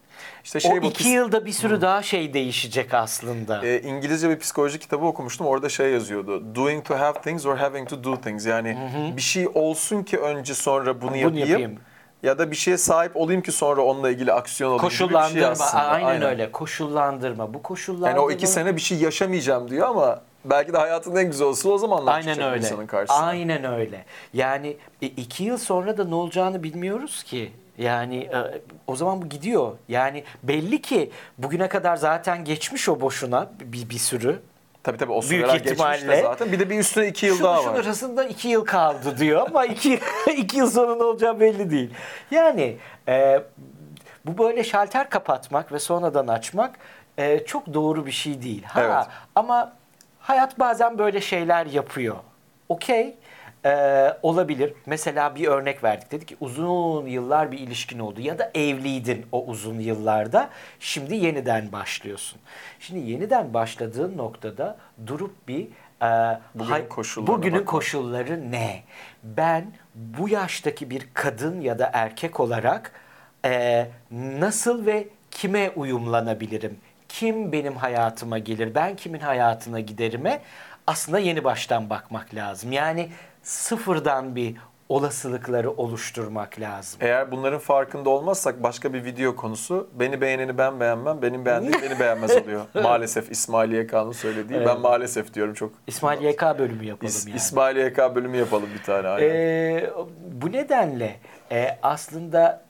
İşte 0.44 0.60
şey 0.60 0.78
o 0.78 0.82
bu 0.82 0.86
iki 0.86 1.08
yılda 1.08 1.46
bir 1.46 1.52
sürü 1.52 1.80
daha 1.80 2.02
şey 2.02 2.34
değişecek 2.34 2.94
aslında. 2.94 3.66
E, 3.66 3.82
İngilizce 3.82 4.30
bir 4.30 4.38
psikoloji 4.38 4.78
kitabı 4.78 5.04
okumuştum. 5.04 5.46
Orada 5.46 5.68
şey 5.68 5.90
yazıyordu. 5.90 6.54
Doing 6.54 6.84
to 6.84 6.98
have 6.98 7.20
things 7.20 7.46
or 7.46 7.56
having 7.56 7.88
to 7.88 8.04
do 8.04 8.20
things. 8.20 8.46
Yani 8.46 8.78
bir 9.16 9.22
şey 9.22 9.48
olsun 9.54 10.02
ki 10.02 10.18
önce 10.18 10.54
sonra 10.54 11.00
bunu, 11.00 11.16
yapayım. 11.16 11.48
yapayım. 11.48 11.78
Ya 12.22 12.38
da 12.38 12.50
bir 12.50 12.56
şeye 12.56 12.78
sahip 12.78 13.16
olayım 13.16 13.42
ki 13.42 13.52
sonra 13.52 13.82
onunla 13.82 14.10
ilgili 14.10 14.32
aksiyon 14.32 14.70
alayım 14.70 14.82
gibi 14.82 14.90
bir 14.90 14.96
şey 14.96 15.06
Koşullandırma, 15.06 15.48
aslında. 15.48 15.84
aynen, 15.84 16.22
öyle. 16.22 16.52
Koşullandırma. 16.52 17.54
Bu 17.54 17.62
koşullandırma. 17.62 18.08
Yani 18.08 18.20
o 18.20 18.30
iki 18.30 18.46
sene 18.46 18.76
bir 18.76 18.80
şey 18.80 18.98
yaşamayacağım 18.98 19.70
diyor 19.70 19.88
ama 19.88 20.22
belki 20.44 20.72
de 20.72 20.78
hayatın 20.78 21.16
en 21.16 21.24
güzel 21.26 21.46
olsun 21.46 21.70
o 21.70 21.78
zaman 21.78 22.06
Aynen 22.06 22.42
öyle. 22.42 22.58
insanın 22.58 22.86
karşısına. 22.86 23.26
Aynen 23.26 23.64
öyle. 23.64 24.04
Yani 24.34 24.76
e, 25.02 25.06
iki 25.06 25.44
yıl 25.44 25.58
sonra 25.58 25.98
da 25.98 26.04
ne 26.04 26.14
olacağını 26.14 26.62
bilmiyoruz 26.62 27.22
ki. 27.22 27.52
Yani 27.78 28.16
e, 28.16 28.60
o 28.86 28.96
zaman 28.96 29.22
bu 29.22 29.28
gidiyor. 29.28 29.72
Yani 29.88 30.24
belli 30.42 30.82
ki 30.82 31.10
bugüne 31.38 31.68
kadar 31.68 31.96
zaten 31.96 32.44
geçmiş 32.44 32.88
o 32.88 33.00
boşuna 33.00 33.50
bir, 33.60 33.90
bir 33.90 33.98
sürü. 33.98 34.40
Tabii 34.82 34.98
tabii 34.98 35.12
o 35.12 35.22
Büyük 35.22 35.24
süreler 35.46 35.54
geçmiş 35.56 35.68
de 35.68 35.72
ihtimalle. 35.94 36.22
zaten. 36.22 36.52
Bir 36.52 36.58
de 36.58 36.70
bir 36.70 36.78
üstüne 36.78 37.08
iki 37.08 37.26
yıl 37.26 37.36
Şu 37.38 37.44
daha 37.44 37.62
şunun 37.62 37.74
var. 37.74 37.80
arasında 37.80 38.24
iki 38.24 38.48
yıl 38.48 38.64
kaldı 38.64 39.18
diyor 39.18 39.46
ama 39.48 39.64
iki, 39.74 40.00
iki 40.36 40.56
yıl 40.58 40.70
sonra 40.70 40.94
ne 40.96 41.02
olacağı 41.02 41.40
belli 41.40 41.70
değil. 41.70 41.90
Yani 42.30 42.76
e, 43.08 43.42
bu 44.24 44.38
böyle 44.38 44.64
şalter 44.64 45.10
kapatmak 45.10 45.72
ve 45.72 45.78
sonradan 45.78 46.26
açmak 46.28 46.78
e, 47.18 47.44
çok 47.44 47.74
doğru 47.74 48.06
bir 48.06 48.12
şey 48.12 48.42
değil. 48.42 48.62
Ha, 48.64 48.80
Evet. 48.82 49.06
Ama 49.34 49.72
hayat 50.24 50.58
bazen 50.58 50.98
böyle 50.98 51.20
şeyler 51.20 51.66
yapıyor. 51.66 52.16
Okey. 52.68 53.14
e, 53.64 54.16
olabilir. 54.22 54.72
Mesela 54.86 55.34
bir 55.34 55.46
örnek 55.48 55.84
verdik. 55.84 56.10
Dedik 56.12 56.28
ki 56.28 56.36
uzun 56.40 57.06
yıllar 57.06 57.52
bir 57.52 57.58
ilişkin 57.58 57.98
oldu 57.98 58.20
ya 58.20 58.38
da 58.38 58.50
evliydin 58.54 59.26
o 59.32 59.44
uzun 59.44 59.80
yıllarda. 59.80 60.50
Şimdi 60.80 61.14
yeniden 61.16 61.72
başlıyorsun. 61.72 62.38
Şimdi 62.80 63.10
yeniden 63.10 63.54
başladığın 63.54 64.18
noktada 64.18 64.76
durup 65.06 65.48
bir 65.48 65.66
e, 66.02 66.38
Bugünün 66.54 66.88
koşullarına 66.88 67.36
bugünün 67.36 67.52
bakmak. 67.54 67.68
koşulları 67.68 68.50
ne? 68.52 68.82
Ben 69.24 69.64
bu 69.94 70.28
yaştaki 70.28 70.90
bir 70.90 71.08
kadın 71.14 71.60
ya 71.60 71.78
da 71.78 71.90
erkek 71.92 72.40
olarak 72.40 72.92
e, 73.44 73.86
nasıl 74.40 74.86
ve 74.86 75.08
kime 75.30 75.70
uyumlanabilirim? 75.76 76.78
Kim 77.20 77.52
benim 77.52 77.76
hayatıma 77.76 78.38
gelir? 78.38 78.74
Ben 78.74 78.96
kimin 78.96 79.20
hayatına 79.20 79.80
giderime? 79.80 80.40
Aslında 80.86 81.18
yeni 81.18 81.44
baştan 81.44 81.90
bakmak 81.90 82.34
lazım. 82.34 82.72
Yani 82.72 83.08
sıfırdan 83.42 84.36
bir 84.36 84.56
olasılıkları 84.88 85.70
oluşturmak 85.70 86.60
lazım. 86.60 86.98
Eğer 87.02 87.30
bunların 87.32 87.58
farkında 87.58 88.10
olmazsak 88.10 88.62
başka 88.62 88.92
bir 88.94 89.04
video 89.04 89.36
konusu 89.36 89.88
beni 89.94 90.20
beğeneni 90.20 90.58
ben 90.58 90.80
beğenmem, 90.80 91.22
benim 91.22 91.44
beğendiğim 91.44 91.82
beni 91.82 92.00
beğenmez 92.00 92.36
oluyor. 92.42 92.64
Maalesef 92.74 93.30
İsmail 93.30 93.72
YK'nın 93.72 94.12
söylediği. 94.12 94.60
Ben 94.60 94.66
Evet. 94.66 94.78
maalesef 94.80 95.34
diyorum 95.34 95.54
çok. 95.54 95.72
İsmail 95.86 96.22
YK 96.24 96.42
bölümü 96.58 96.84
yapalım 96.84 97.12
İs- 97.12 97.28
yani. 97.28 97.36
İsmail 97.36 97.76
YK 97.76 97.98
bölümü 98.14 98.36
yapalım 98.36 98.68
bir 98.78 98.82
tane. 98.82 99.08
Aynen. 99.08 99.28
Ee, 99.30 99.90
bu 100.32 100.52
nedenle 100.52 101.16
e, 101.52 101.78
aslında 101.82 102.62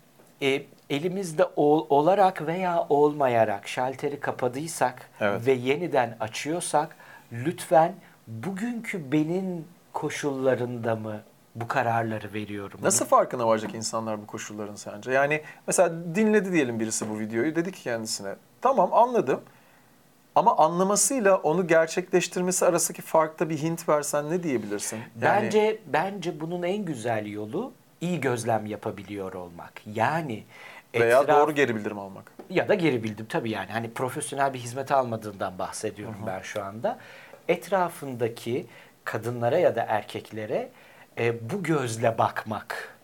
e, 0.43 0.63
elimizde 0.91 1.45
ol- 1.57 1.87
olarak 1.89 2.47
veya 2.47 2.87
olmayarak 2.89 3.69
şalteri 3.69 4.21
kapadıysak 4.21 5.11
Evet. 5.21 5.47
ve 5.47 5.53
yeniden 5.53 6.17
açıyorsak 6.21 6.97
lütfen 7.33 7.95
bugünkü 8.27 9.13
benim 9.13 9.65
koşullarında 9.93 10.97
mı 10.97 11.21
bu 11.55 11.69
kararları 11.69 12.33
veriyorum? 12.35 12.81
Nasıl 12.83 13.05
farkına 13.07 13.47
varacak 13.47 13.75
insanlar 13.75 14.23
bu 14.23 14.27
koşulların 14.27 14.75
sence? 14.75 15.13
Yani 15.13 15.43
mesela 15.67 15.93
dinledi 16.15 16.53
diyelim 16.53 16.81
birisi 16.81 17.11
bu 17.11 17.19
videoyu. 17.19 17.57
Dedi 17.57 17.73
ki 17.73 17.83
kendisine 17.83 18.35
tamam 18.61 18.91
anladım. 18.95 19.41
Ama 20.35 20.57
anlamasıyla 20.57 21.37
onu 21.37 21.67
gerçekleştirmesi 21.67 22.67
arasındaki 22.67 23.03
farkta 23.03 23.51
bir 23.51 23.59
hint 23.63 23.89
versen 23.89 24.31
ne 24.31 24.43
diyebilirsin? 24.43 24.99
Yani- 25.23 25.45
Bence 25.45 25.79
bence 25.87 26.41
bunun 26.41 26.63
en 26.63 26.85
güzel 26.85 27.27
yolu 27.27 27.73
iyi 28.01 28.21
gözlem 28.21 28.67
yapabiliyor 28.67 29.33
olmak. 29.33 29.73
Yani 29.95 30.45
veya 31.01 31.23
etraf- 31.23 31.41
doğru 31.41 31.53
geri 31.53 31.75
bildirim 31.77 31.99
almak. 31.99 32.33
ya 32.51 32.69
da 32.69 32.75
geri 32.75 33.03
bildim 33.03 33.27
tabii 33.29 33.51
yani 33.51 33.73
hani 33.73 33.91
profesyonel 33.93 34.55
bir 34.55 34.59
hizmet 34.59 34.93
almadığından 34.93 35.59
bahsediyorum 35.59 36.17
ben 36.27 36.41
şu 36.43 36.65
anda. 36.65 36.99
Etrafındaki 37.49 38.67
kadınlara 39.05 39.59
ya 39.59 39.77
da 39.77 39.83
erkeklere 39.89 40.69
e, 41.19 41.51
bu 41.51 41.63
gözle 41.63 42.19
bakmak. 42.19 42.95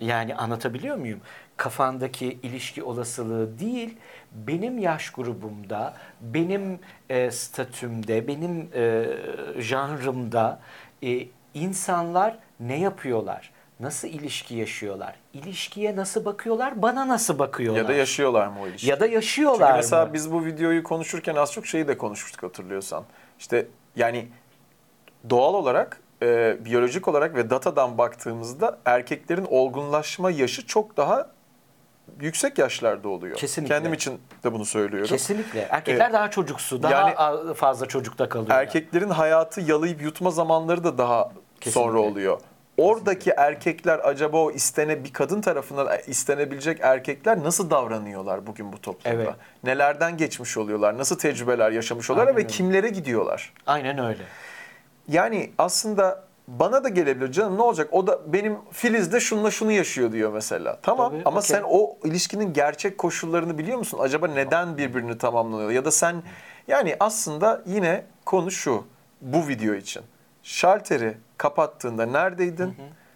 Yani 0.00 0.34
anlatabiliyor 0.34 0.96
muyum? 0.96 1.20
Kafandaki 1.56 2.26
ilişki 2.42 2.82
olasılığı 2.82 3.58
değil, 3.58 3.96
benim 4.32 4.78
yaş 4.78 5.10
grubumda, 5.10 5.94
benim 6.20 6.78
e, 7.10 7.30
statümde, 7.30 8.28
benim 8.28 8.68
e, 8.74 9.06
janrımda 9.58 10.60
e, 11.02 11.26
insanlar 11.54 12.38
ne 12.60 12.78
yapıyorlar? 12.78 13.50
Nasıl 13.80 14.08
ilişki 14.08 14.54
yaşıyorlar? 14.54 15.14
İlişkiye 15.32 15.96
nasıl 15.96 16.24
bakıyorlar? 16.24 16.82
Bana 16.82 17.08
nasıl 17.08 17.38
bakıyorlar? 17.38 17.82
Ya 17.82 17.88
da 17.88 17.92
yaşıyorlar 17.92 18.46
mı 18.46 18.60
o 18.62 18.66
ilişkiyi? 18.68 18.90
Ya 18.90 19.00
da 19.00 19.06
yaşıyorlar 19.06 19.66
Çünkü 19.66 19.76
mesela 19.76 20.06
mı? 20.06 20.12
biz 20.12 20.32
bu 20.32 20.44
videoyu 20.44 20.82
konuşurken 20.82 21.34
az 21.34 21.52
çok 21.52 21.66
şeyi 21.66 21.88
de 21.88 21.98
konuşmuştuk 21.98 22.42
hatırlıyorsan. 22.42 23.04
İşte 23.38 23.66
yani 23.96 24.28
doğal 25.30 25.54
olarak, 25.54 26.00
e, 26.22 26.56
biyolojik 26.64 27.08
olarak 27.08 27.34
ve 27.34 27.50
datadan 27.50 27.98
baktığımızda 27.98 28.78
erkeklerin 28.84 29.46
olgunlaşma 29.50 30.30
yaşı 30.30 30.66
çok 30.66 30.96
daha 30.96 31.30
yüksek 32.20 32.58
yaşlarda 32.58 33.08
oluyor. 33.08 33.36
Kesinlikle. 33.36 33.74
Kendim 33.74 33.92
için 33.92 34.20
de 34.44 34.52
bunu 34.52 34.64
söylüyorum. 34.64 35.08
Kesinlikle. 35.08 35.60
Erkekler 35.60 36.12
daha 36.12 36.30
çocuksu, 36.30 36.82
daha 36.82 37.10
yani 37.10 37.54
fazla 37.54 37.86
çocukta 37.86 38.28
kalıyor. 38.28 38.58
Erkeklerin 38.58 39.10
hayatı 39.10 39.60
yalayıp 39.60 40.02
yutma 40.02 40.30
zamanları 40.30 40.84
da 40.84 40.98
daha 40.98 41.32
Kesinlikle. 41.60 41.70
sonra 41.70 41.98
oluyor. 41.98 42.40
Oradaki 42.78 43.30
erkekler 43.30 44.00
acaba 44.04 44.36
o 44.36 44.50
istene 44.50 45.04
bir 45.04 45.12
kadın 45.12 45.40
tarafından 45.40 45.88
istenebilecek 46.06 46.78
erkekler 46.82 47.44
nasıl 47.44 47.70
davranıyorlar 47.70 48.46
bugün 48.46 48.72
bu 48.72 48.80
toplumda? 48.80 49.16
Evet. 49.22 49.28
Nelerden 49.64 50.16
geçmiş 50.16 50.56
oluyorlar? 50.56 50.98
Nasıl 50.98 51.18
tecrübeler 51.18 51.70
yaşamış 51.70 52.10
oluyorlar 52.10 52.26
Aynen 52.28 52.36
ve 52.36 52.44
öyle. 52.44 52.56
kimlere 52.56 52.88
gidiyorlar? 52.88 53.52
Aynen 53.66 53.98
öyle. 53.98 54.22
Yani 55.08 55.50
aslında 55.58 56.24
bana 56.48 56.84
da 56.84 56.88
gelebilir 56.88 57.32
canım 57.32 57.56
ne 57.56 57.62
olacak? 57.62 57.88
O 57.92 58.06
da 58.06 58.32
benim 58.32 58.58
Filiz 58.72 59.12
de 59.12 59.20
şununla 59.20 59.50
şunu 59.50 59.72
yaşıyor 59.72 60.12
diyor 60.12 60.32
mesela. 60.32 60.78
Tamam 60.82 61.12
Tabii, 61.12 61.22
ama 61.24 61.38
okey. 61.38 61.48
sen 61.48 61.62
o 61.68 61.96
ilişkinin 62.04 62.52
gerçek 62.52 62.98
koşullarını 62.98 63.58
biliyor 63.58 63.78
musun? 63.78 63.98
Acaba 64.02 64.26
neden 64.28 64.78
birbirini 64.78 65.18
tamamlanıyor? 65.18 65.70
Ya 65.70 65.84
da 65.84 65.90
sen 65.90 66.22
yani 66.68 66.96
aslında 67.00 67.62
yine 67.66 68.04
konu 68.24 68.50
şu 68.50 68.84
bu 69.20 69.48
video 69.48 69.74
için. 69.74 70.02
Şalteri 70.42 71.14
kapattığında 71.38 72.06
neredeydin? 72.06 72.74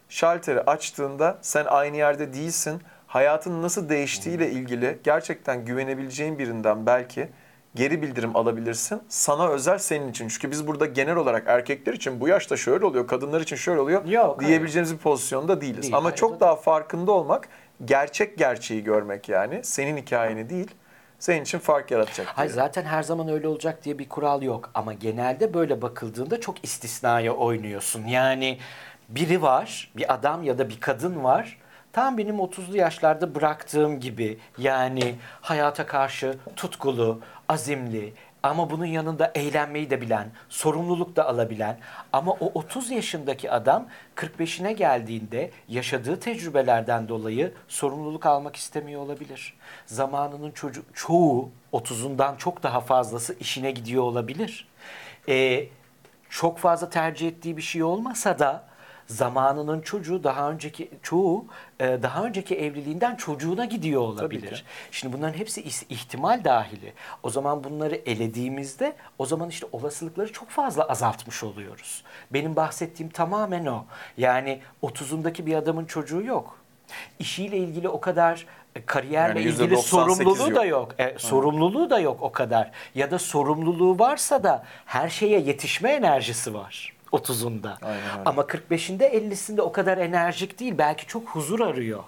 Şalteri 0.08 0.60
açtığında 0.60 1.38
sen 1.42 1.64
aynı 1.64 1.96
yerde 1.96 2.32
değilsin. 2.32 2.82
Hayatın 3.06 3.62
nasıl 3.62 3.88
değiştiğiyle 3.88 4.50
ilgili 4.50 4.98
gerçekten 5.04 5.64
güvenebileceğin 5.64 6.38
birinden 6.38 6.86
belki 6.86 7.28
geri 7.74 8.02
bildirim 8.02 8.36
alabilirsin. 8.36 9.02
Sana 9.08 9.48
özel 9.48 9.78
senin 9.78 10.08
için. 10.10 10.28
Çünkü 10.28 10.50
biz 10.50 10.66
burada 10.66 10.86
genel 10.86 11.16
olarak 11.16 11.42
erkekler 11.46 11.92
için 11.92 12.20
bu 12.20 12.28
yaşta 12.28 12.56
şöyle 12.56 12.84
oluyor, 12.86 13.06
kadınlar 13.06 13.40
için 13.40 13.56
şöyle 13.56 13.80
oluyor 13.80 14.04
Yok, 14.04 14.36
hayır. 14.38 14.48
diyebileceğimiz 14.48 14.92
bir 14.92 14.98
pozisyonda 14.98 15.60
değiliz. 15.60 15.82
Değil, 15.82 15.96
Ama 15.96 16.04
hayır, 16.04 16.16
çok 16.16 16.40
daha 16.40 16.56
farkında 16.56 17.12
olmak, 17.12 17.48
gerçek 17.84 18.38
gerçeği 18.38 18.84
görmek 18.84 19.28
yani. 19.28 19.60
Senin 19.64 19.96
hikayeni 19.96 20.50
değil, 20.50 20.70
senin 21.20 21.42
için 21.42 21.58
fark 21.58 21.90
yaratacak. 21.90 22.26
Hayır 22.26 22.50
diye. 22.50 22.54
zaten 22.54 22.84
her 22.84 23.02
zaman 23.02 23.28
öyle 23.28 23.48
olacak 23.48 23.84
diye 23.84 23.98
bir 23.98 24.08
kural 24.08 24.42
yok 24.42 24.70
ama 24.74 24.92
genelde 24.92 25.54
böyle 25.54 25.82
bakıldığında 25.82 26.40
çok 26.40 26.64
istisnaya 26.64 27.32
oynuyorsun. 27.32 28.06
Yani 28.06 28.58
biri 29.08 29.42
var, 29.42 29.90
bir 29.96 30.14
adam 30.14 30.42
ya 30.42 30.58
da 30.58 30.68
bir 30.68 30.80
kadın 30.80 31.24
var. 31.24 31.58
Tam 31.92 32.18
benim 32.18 32.36
30'lu 32.36 32.76
yaşlarda 32.76 33.34
bıraktığım 33.34 34.00
gibi 34.00 34.38
yani 34.58 35.14
hayata 35.40 35.86
karşı 35.86 36.38
tutkulu, 36.56 37.20
azimli 37.48 38.12
ama 38.42 38.70
bunun 38.70 38.84
yanında 38.84 39.32
eğlenmeyi 39.34 39.90
de 39.90 40.00
bilen, 40.00 40.30
sorumluluk 40.48 41.16
da 41.16 41.28
alabilen 41.28 41.78
ama 42.12 42.32
o 42.32 42.50
30 42.54 42.90
yaşındaki 42.90 43.50
adam 43.50 43.86
45'ine 44.16 44.72
geldiğinde 44.72 45.50
yaşadığı 45.68 46.20
tecrübelerden 46.20 47.08
dolayı 47.08 47.54
sorumluluk 47.68 48.26
almak 48.26 48.56
istemiyor 48.56 49.00
olabilir. 49.00 49.54
Zamanının 49.86 50.50
çocuk 50.50 50.84
çoğu 50.94 51.50
30'undan 51.72 52.36
çok 52.38 52.62
daha 52.62 52.80
fazlası 52.80 53.36
işine 53.40 53.70
gidiyor 53.70 54.02
olabilir. 54.02 54.68
Ee, 55.28 55.68
çok 56.30 56.58
fazla 56.58 56.90
tercih 56.90 57.28
ettiği 57.28 57.56
bir 57.56 57.62
şey 57.62 57.82
olmasa 57.82 58.38
da 58.38 58.69
zamanının 59.10 59.80
çocuğu 59.80 60.24
daha 60.24 60.50
önceki 60.50 60.90
çoğu 61.02 61.44
e, 61.80 61.98
daha 62.02 62.24
önceki 62.24 62.56
evliliğinden 62.56 63.16
çocuğuna 63.16 63.64
gidiyor 63.64 64.00
olabilir. 64.00 64.64
Şimdi 64.90 65.16
bunların 65.16 65.38
hepsi 65.38 65.62
ihtimal 65.88 66.44
dahili. 66.44 66.92
O 67.22 67.30
zaman 67.30 67.64
bunları 67.64 67.94
elediğimizde 67.94 68.96
o 69.18 69.26
zaman 69.26 69.48
işte 69.48 69.66
olasılıkları 69.72 70.32
çok 70.32 70.48
fazla 70.48 70.82
azaltmış 70.84 71.42
oluyoruz. 71.44 72.04
Benim 72.30 72.56
bahsettiğim 72.56 73.12
tamamen 73.12 73.66
o. 73.66 73.84
Yani 74.16 74.60
30'undaki 74.82 75.46
bir 75.46 75.54
adamın 75.54 75.84
çocuğu 75.84 76.22
yok. 76.22 76.58
İşiyle 77.18 77.56
ilgili 77.58 77.88
o 77.88 78.00
kadar 78.00 78.46
e, 78.76 78.84
kariyerle 78.86 79.40
Yani 79.40 79.50
ilgili 79.50 79.74
%98 79.74 79.76
sorumluluğu 79.82 80.54
da 80.54 80.64
yok. 80.64 80.94
yok. 80.98 81.00
E, 81.00 81.18
sorumluluğu 81.18 81.90
da 81.90 81.98
yok 81.98 82.22
o 82.22 82.32
kadar. 82.32 82.70
Ya 82.94 83.10
da 83.10 83.18
sorumluluğu 83.18 83.98
varsa 83.98 84.42
da 84.42 84.64
her 84.86 85.08
şeye 85.08 85.40
yetişme 85.40 85.90
enerjisi 85.92 86.54
var 86.54 86.99
30'unda. 87.12 87.74
Aynen 87.82 88.02
öyle. 88.02 88.22
Ama 88.24 88.42
45'inde 88.42 89.10
50'sinde 89.10 89.60
o 89.60 89.72
kadar 89.72 89.98
enerjik 89.98 90.60
değil. 90.60 90.74
Belki 90.78 91.06
çok 91.06 91.28
huzur 91.28 91.60
arıyor. 91.60 92.04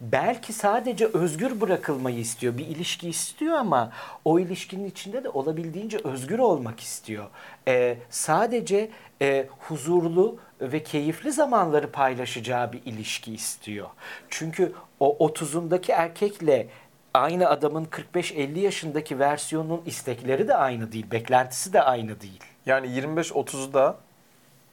Belki 0.00 0.52
sadece 0.52 1.06
özgür 1.06 1.60
bırakılmayı 1.60 2.18
istiyor. 2.18 2.58
Bir 2.58 2.66
ilişki 2.66 3.08
istiyor 3.08 3.54
ama 3.54 3.92
o 4.24 4.38
ilişkinin 4.38 4.90
içinde 4.90 5.24
de 5.24 5.28
olabildiğince 5.28 5.98
özgür 6.04 6.38
olmak 6.38 6.80
istiyor. 6.80 7.26
Ee, 7.68 7.98
sadece 8.10 8.90
e, 9.22 9.46
huzurlu 9.58 10.38
ve 10.60 10.82
keyifli 10.82 11.32
zamanları 11.32 11.92
paylaşacağı 11.92 12.72
bir 12.72 12.80
ilişki 12.84 13.34
istiyor. 13.34 13.88
Çünkü 14.30 14.72
o 15.00 15.28
30'undaki 15.28 15.92
erkekle 15.92 16.68
aynı 17.14 17.48
adamın 17.48 17.84
45-50 17.84 18.58
yaşındaki 18.58 19.18
versiyonunun 19.18 19.82
istekleri 19.86 20.48
de 20.48 20.54
aynı 20.54 20.92
değil, 20.92 21.10
beklentisi 21.10 21.72
de 21.72 21.82
aynı 21.82 22.20
değil. 22.20 22.40
Yani 22.66 22.86
25-30'da 22.86 23.98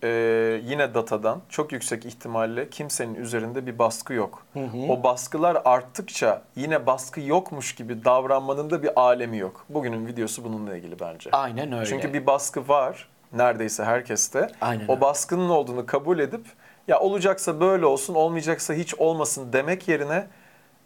e, 0.05 0.62
yine 0.65 0.93
datadan 0.93 1.41
çok 1.50 1.71
yüksek 1.71 2.05
ihtimalle 2.05 2.69
kimsenin 2.69 3.15
üzerinde 3.15 3.65
bir 3.65 3.79
baskı 3.79 4.13
yok. 4.13 4.45
O 4.89 5.03
baskılar 5.03 5.62
arttıkça 5.65 6.41
yine 6.55 6.85
baskı 6.85 7.21
yokmuş 7.21 7.75
gibi 7.75 8.05
davranmanın 8.05 8.69
da 8.69 8.83
bir 8.83 9.00
alemi 9.00 9.38
yok. 9.38 9.65
Bugünün 9.69 10.07
videosu 10.07 10.43
bununla 10.43 10.77
ilgili 10.77 11.00
bence. 11.00 11.29
Aynen 11.31 11.71
öyle. 11.71 11.85
Çünkü 11.85 12.13
bir 12.13 12.25
baskı 12.25 12.67
var 12.67 13.09
neredeyse 13.33 13.83
herkeste. 13.83 14.47
Aynen 14.62 14.88
o 14.88 15.01
baskının 15.01 15.50
olduğunu 15.50 15.85
kabul 15.85 16.19
edip 16.19 16.45
ya 16.88 17.00
olacaksa 17.00 17.59
böyle 17.59 17.85
olsun, 17.85 18.15
olmayacaksa 18.15 18.74
hiç 18.74 18.95
olmasın 18.95 19.53
demek 19.53 19.88
yerine 19.88 20.27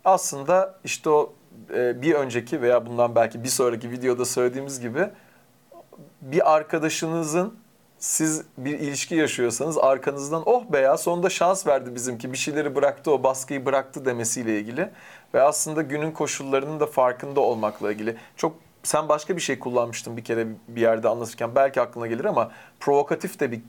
aslında 0.05 0.75
işte 0.83 1.09
o 1.09 1.33
e, 1.73 2.01
bir 2.01 2.13
önceki 2.13 2.61
veya 2.61 2.85
bundan 2.85 3.15
belki 3.15 3.43
bir 3.43 3.49
sonraki 3.49 3.91
videoda 3.91 4.25
söylediğimiz 4.25 4.79
gibi 4.79 5.09
bir 6.21 6.55
arkadaşınızın 6.55 7.59
siz 7.99 8.43
bir 8.57 8.79
ilişki 8.79 9.15
yaşıyorsanız 9.15 9.77
arkanızdan 9.77 10.43
oh 10.45 10.63
be 10.65 10.79
ya 10.79 10.97
sonunda 10.97 11.29
şans 11.29 11.67
verdi 11.67 11.95
bizimki 11.95 12.33
bir 12.33 12.37
şeyleri 12.37 12.75
bıraktı 12.75 13.11
o 13.11 13.23
baskıyı 13.23 13.65
bıraktı 13.65 14.05
demesiyle 14.05 14.59
ilgili 14.59 14.89
ve 15.33 15.41
aslında 15.41 15.81
günün 15.81 16.11
koşullarının 16.11 16.79
da 16.79 16.85
farkında 16.85 17.39
olmakla 17.39 17.91
ilgili 17.91 18.15
çok 18.37 18.55
sen 18.83 19.09
başka 19.09 19.35
bir 19.35 19.41
şey 19.41 19.59
kullanmıştın 19.59 20.17
bir 20.17 20.23
kere 20.23 20.47
bir 20.67 20.81
yerde 20.81 21.09
anlatırken 21.09 21.55
belki 21.55 21.81
aklına 21.81 22.07
gelir 22.07 22.25
ama 22.25 22.51
provokatif 22.79 23.39
de 23.39 23.51
bir 23.51 23.61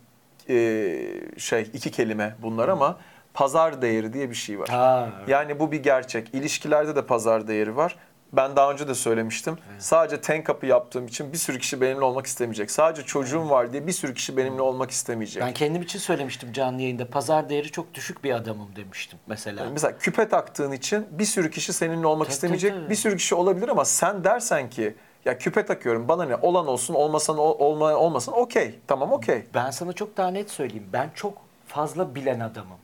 e, 0.48 1.38
şey 1.38 1.70
iki 1.72 1.90
kelime 1.90 2.36
bunlar 2.42 2.68
ama 2.68 2.98
pazar 3.34 3.82
değeri 3.82 4.12
diye 4.12 4.30
bir 4.30 4.34
şey 4.34 4.60
var. 4.60 4.68
Ha, 4.68 5.08
Yani 5.28 5.60
bu 5.60 5.72
bir 5.72 5.82
gerçek. 5.82 6.34
İlişkilerde 6.34 6.96
de 6.96 7.06
pazar 7.06 7.48
değeri 7.48 7.76
var. 7.76 7.96
Ben 8.32 8.56
daha 8.56 8.72
önce 8.72 8.88
de 8.88 8.94
söylemiştim. 8.94 9.58
Sadece 9.78 10.20
ten 10.20 10.44
kapı 10.44 10.66
yaptığım 10.66 11.06
için 11.06 11.32
bir 11.32 11.38
sürü 11.38 11.58
kişi 11.58 11.80
benimle 11.80 12.04
olmak 12.04 12.26
istemeyecek. 12.26 12.70
Sadece 12.70 13.02
çocuğum 13.02 13.50
var 13.50 13.72
diye 13.72 13.86
bir 13.86 13.92
sürü 13.92 14.14
kişi 14.14 14.36
benimle 14.36 14.62
olmak 14.62 14.90
istemeyecek. 14.90 15.42
Ben 15.42 15.52
kendim 15.54 15.82
için 15.82 15.98
söylemiştim 15.98 16.52
canlı 16.52 16.82
yayında. 16.82 17.06
Pazar 17.10 17.48
değeri 17.48 17.70
çok 17.70 17.94
düşük 17.94 18.24
bir 18.24 18.30
adamım 18.34 18.76
demiştim 18.76 19.18
mesela. 19.26 19.70
Mesela 19.72 19.98
küpe 19.98 20.28
taktığın 20.28 20.72
için 20.72 21.06
bir 21.10 21.24
sürü 21.24 21.50
kişi 21.50 21.72
seninle 21.72 22.06
olmak 22.06 22.26
Tabii, 22.26 22.34
istemeyecek. 22.34 22.72
tabii. 22.72 22.90
Bir 22.90 22.94
sürü 22.94 23.16
kişi 23.16 23.34
olabilir 23.34 23.68
ama 23.68 23.84
sen 23.84 24.24
dersen 24.24 24.70
ki 24.70 24.94
ya 25.24 25.38
küpe 25.38 25.66
takıyorum 25.66 26.08
bana 26.08 26.24
ne 26.24 26.36
olan 26.36 26.66
olsun 26.66 26.94
olmasan 26.94 27.38
ol- 27.38 27.56
olma, 27.58 27.94
olmasın 27.94 28.32
okey 28.32 28.78
tamam 28.86 29.12
okey. 29.12 29.44
Ben 29.54 29.70
sana 29.70 29.92
çok 29.92 30.16
daha 30.16 30.28
net 30.30 30.50
söyleyeyim. 30.50 30.86
Ben 30.92 31.10
çok 31.14 31.38
fazla 31.66 32.14
bilen 32.14 32.40
adamım. 32.40 32.78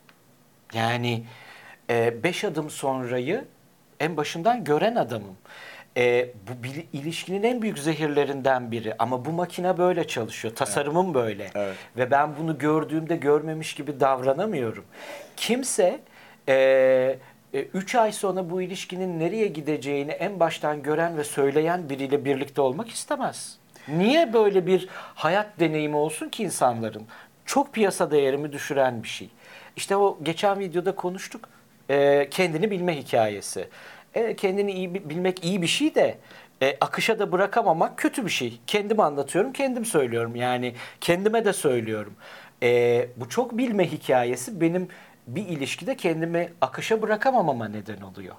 Yani 0.75 1.25
e, 1.91 2.23
beş 2.23 2.44
adım 2.44 2.70
sonrayı 2.70 3.44
en 4.00 4.16
başından 4.16 4.64
gören 4.64 4.96
adamım. 4.96 5.37
E, 5.96 6.28
bu 6.48 6.62
bil- 6.64 6.87
ilişkinin 6.92 7.42
en 7.42 7.62
büyük 7.62 7.78
zehirlerinden 7.78 8.70
biri. 8.70 8.94
Ama 8.98 9.24
bu 9.24 9.30
makine 9.32 9.78
böyle 9.78 10.06
çalışıyor. 10.06 10.54
Tasarımım 10.54 11.14
böyle. 11.14 11.50
Evet. 11.54 11.76
Ve 11.96 12.11
ben 12.11 12.30
bunu 12.40 12.59
gördüğümde 12.59 13.16
görmemiş 13.16 13.74
gibi 13.74 14.00
davranamıyorum. 14.00 14.85
Kimse 15.37 16.00
e, 16.48 17.18
3 17.74 17.94
ay 17.94 18.12
sonra 18.12 18.50
bu 18.50 18.62
ilişkinin 18.62 19.20
nereye 19.20 19.46
gideceğini 19.46 20.11
en 20.11 20.40
baştan 20.40 20.82
gören 20.82 21.16
ve 21.18 21.24
söyleyen 21.24 21.88
biriyle 21.90 22.24
birlikte 22.24 22.61
olmak 22.61 22.88
istemez. 22.88 23.59
Niye 23.88 24.32
böyle 24.32 24.66
bir 24.66 24.88
hayat 25.14 25.46
deneyimi 25.61 25.96
olsun 25.96 26.28
ki 26.28 26.42
insanların? 26.42 27.02
Çok 27.44 27.72
piyasa 27.74 28.11
değerimi 28.11 28.52
düşüren 28.52 29.02
bir 29.02 29.09
şey. 29.09 29.28
İşte 29.76 29.96
o 29.96 30.18
geçen 30.22 30.59
videoda 30.59 30.94
konuştuk. 30.94 31.48
E, 31.90 32.29
kendini 32.31 32.70
bilme 32.70 32.96
hikayesi. 32.99 33.68
E, 34.14 34.37
kendini 34.37 34.72
iyi 34.72 34.94
bi- 34.94 35.11
bilmek 35.11 35.44
iyi 35.44 35.62
bir 35.62 35.66
şey 35.66 35.94
de 35.94 36.18
e, 36.62 36.77
akışa 36.81 37.18
da 37.18 37.33
bırakamamak 37.33 37.99
kötü 37.99 38.25
bir 38.25 38.31
şey. 38.31 38.61
Kendim 38.66 39.01
anlatıyorum, 39.01 39.53
kendim 39.53 39.85
söylüyorum. 39.85 40.37
Yani 40.37 40.75
kendime 41.01 41.44
de 41.44 41.53
söylüyorum. 41.53 42.14
E, 42.62 43.09
bu 43.16 43.29
çok 43.29 43.59
bilme 43.59 43.92
hikayesi 43.92 44.61
benim 44.61 44.88
bir 45.27 45.46
ilişkide 45.46 45.96
kendimi 45.96 46.53
akışa 46.61 47.03
bırakamamama 47.03 47.68
neden 47.68 48.01
oluyor. 48.01 48.35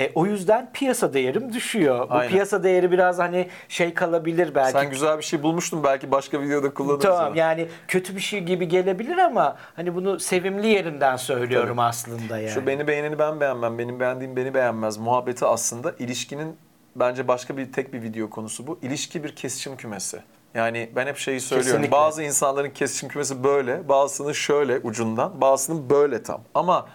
E, 0.00 0.12
o 0.14 0.26
yüzden 0.26 0.70
piyasa 0.72 1.14
değerim 1.14 1.52
düşüyor. 1.52 2.08
Bu 2.08 2.14
Aynen. 2.14 2.30
piyasa 2.30 2.62
değeri 2.62 2.90
biraz 2.90 3.18
hani 3.18 3.48
şey 3.68 3.94
kalabilir 3.94 4.54
belki. 4.54 4.72
Sen 4.72 4.90
güzel 4.90 5.18
bir 5.18 5.22
şey 5.22 5.42
bulmuştun 5.42 5.84
belki 5.84 6.10
başka 6.10 6.40
videoda 6.40 6.74
kullanırız. 6.74 7.04
Tamam 7.04 7.30
onu. 7.30 7.38
yani 7.38 7.68
kötü 7.88 8.16
bir 8.16 8.20
şey 8.20 8.40
gibi 8.40 8.68
gelebilir 8.68 9.18
ama 9.18 9.56
hani 9.76 9.94
bunu 9.94 10.20
sevimli 10.20 10.66
yerinden 10.66 11.16
söylüyorum 11.16 11.76
Tabii. 11.76 11.86
aslında 11.86 12.38
yani. 12.38 12.50
Şu 12.50 12.66
beni 12.66 12.86
beğeneni 12.88 13.18
ben 13.18 13.40
beğenmem, 13.40 13.78
benim 13.78 14.00
beğendiğim 14.00 14.36
beni 14.36 14.54
beğenmez 14.54 14.96
muhabbeti 14.96 15.46
aslında 15.46 15.94
ilişkinin 15.98 16.56
bence 16.96 17.28
başka 17.28 17.56
bir 17.56 17.72
tek 17.72 17.92
bir 17.92 18.02
video 18.02 18.30
konusu 18.30 18.66
bu. 18.66 18.78
İlişki 18.82 19.24
bir 19.24 19.36
kesişim 19.36 19.76
kümesi. 19.76 20.22
Yani 20.54 20.90
ben 20.96 21.06
hep 21.06 21.16
şeyi 21.16 21.40
söylüyorum. 21.40 21.72
Kesinlikle. 21.72 21.92
Bazı 21.92 22.22
insanların 22.22 22.70
kesişim 22.70 23.08
kümesi 23.08 23.44
böyle, 23.44 23.88
bazısının 23.88 24.32
şöyle 24.32 24.78
ucundan, 24.78 25.40
bazısının 25.40 25.90
böyle 25.90 26.22
tam. 26.22 26.40
Ama 26.54 26.88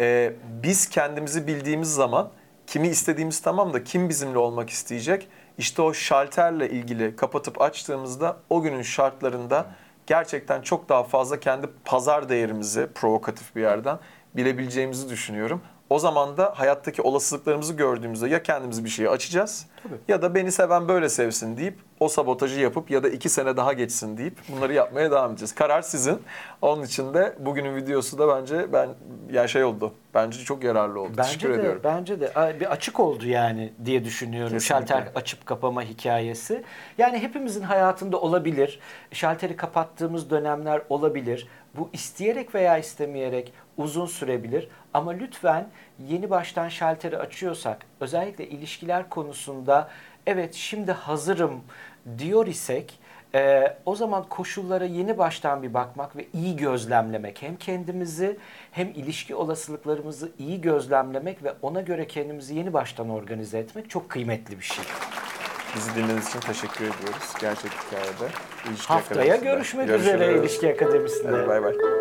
e, 0.00 0.32
biz 0.62 0.88
kendimizi 0.88 1.46
bildiğimiz 1.46 1.94
zaman 1.94 2.30
kimi 2.68 2.88
istediğimiz 2.88 3.40
tamam 3.40 3.72
da 3.72 3.84
kim 3.84 4.08
bizimle 4.08 4.38
olmak 4.38 4.70
isteyecek? 4.70 5.28
İşte 5.58 5.82
o 5.82 5.94
şalterle 5.94 6.70
ilgili 6.70 7.16
kapatıp 7.16 7.62
açtığımızda 7.62 8.36
o 8.50 8.62
günün 8.62 8.82
şartlarında 8.82 9.66
gerçekten 10.06 10.62
çok 10.62 10.88
daha 10.88 11.04
fazla 11.04 11.40
kendi 11.40 11.66
pazar 11.84 12.28
değerimizi 12.28 12.88
provokatif 12.94 13.56
bir 13.56 13.60
yerden 13.60 13.98
bilebileceğimizi 14.36 15.08
düşünüyorum. 15.08 15.62
O 15.90 15.98
zaman 15.98 16.36
da 16.36 16.52
hayattaki 16.56 17.02
olasılıklarımızı 17.02 17.74
gördüğümüzde 17.74 18.28
ya 18.28 18.42
kendimizi 18.42 18.84
bir 18.84 18.90
şeye 18.90 19.08
açacağız 19.08 19.66
ya 20.08 20.22
da 20.22 20.34
beni 20.34 20.52
seven 20.52 20.88
böyle 20.88 21.08
sevsin 21.08 21.56
deyip 21.56 21.78
o 22.00 22.08
sabotajı 22.08 22.60
yapıp 22.60 22.90
ya 22.90 23.02
da 23.02 23.08
iki 23.08 23.28
sene 23.28 23.56
daha 23.56 23.72
geçsin 23.72 24.16
deyip 24.16 24.38
bunları 24.48 24.74
yapmaya 24.74 25.10
devam 25.10 25.30
edeceğiz. 25.30 25.54
Karar 25.54 25.82
sizin. 25.82 26.22
Onun 26.62 26.82
için 26.82 27.14
de 27.14 27.36
bugünün 27.38 27.76
videosu 27.76 28.18
da 28.18 28.28
bence 28.36 28.72
ben 28.72 28.88
yani 29.32 29.48
şey 29.48 29.64
oldu. 29.64 29.94
Bence 30.14 30.38
çok 30.38 30.64
yararlı 30.64 31.00
oldu. 31.00 31.12
Bence 31.16 31.28
Teşekkür 31.28 31.48
de, 31.48 31.54
ediyorum. 31.54 31.80
Bence 31.84 32.20
de 32.20 32.32
bir 32.60 32.72
açık 32.72 33.00
oldu 33.00 33.26
yani 33.26 33.72
diye 33.84 34.04
düşünüyorum. 34.04 34.52
Kesinlikle. 34.52 34.86
Şalter 34.86 35.12
açıp 35.14 35.46
kapama 35.46 35.82
hikayesi. 35.82 36.64
Yani 36.98 37.18
hepimizin 37.18 37.62
hayatında 37.62 38.20
olabilir. 38.20 38.80
Şalteri 39.12 39.56
kapattığımız 39.56 40.30
dönemler 40.30 40.82
olabilir. 40.88 41.48
Bu 41.74 41.90
isteyerek 41.92 42.54
veya 42.54 42.78
istemeyerek 42.78 43.52
uzun 43.76 44.06
sürebilir. 44.06 44.68
Ama 44.94 45.10
lütfen 45.10 45.68
yeni 46.08 46.30
baştan 46.30 46.68
şalteri 46.68 47.18
açıyorsak 47.18 47.86
özellikle 48.00 48.48
ilişkiler 48.48 49.08
konusunda 49.08 49.88
evet 50.26 50.54
şimdi 50.54 50.92
hazırım 50.92 51.60
diyor 52.18 52.46
isek 52.46 52.98
ee, 53.34 53.76
o 53.86 53.96
zaman 53.96 54.24
koşullara 54.28 54.84
yeni 54.84 55.18
baştan 55.18 55.62
bir 55.62 55.74
bakmak 55.74 56.16
ve 56.16 56.26
iyi 56.32 56.56
gözlemlemek. 56.56 57.42
Hem 57.42 57.56
kendimizi 57.56 58.36
hem 58.70 58.88
ilişki 58.88 59.34
olasılıklarımızı 59.34 60.32
iyi 60.38 60.60
gözlemlemek 60.60 61.44
ve 61.44 61.52
ona 61.62 61.80
göre 61.80 62.06
kendimizi 62.06 62.54
yeni 62.54 62.72
baştan 62.72 63.10
organize 63.10 63.58
etmek 63.58 63.90
çok 63.90 64.08
kıymetli 64.08 64.58
bir 64.58 64.64
şey. 64.64 64.84
Bizi 65.76 65.94
dinlediğiniz 65.94 66.28
için 66.28 66.40
teşekkür 66.40 66.84
ediyoruz. 66.84 67.34
Gerçek 67.40 67.70
hikayede. 67.70 68.34
İlişki 68.68 68.88
Haftaya 68.88 69.36
görüşmek 69.36 69.90
üzere 69.90 70.18
Görüşürüz. 70.18 70.40
İlişki 70.40 70.72
Akademisi'nde. 70.72 71.48
Bay 71.48 71.62
bay. 71.62 71.97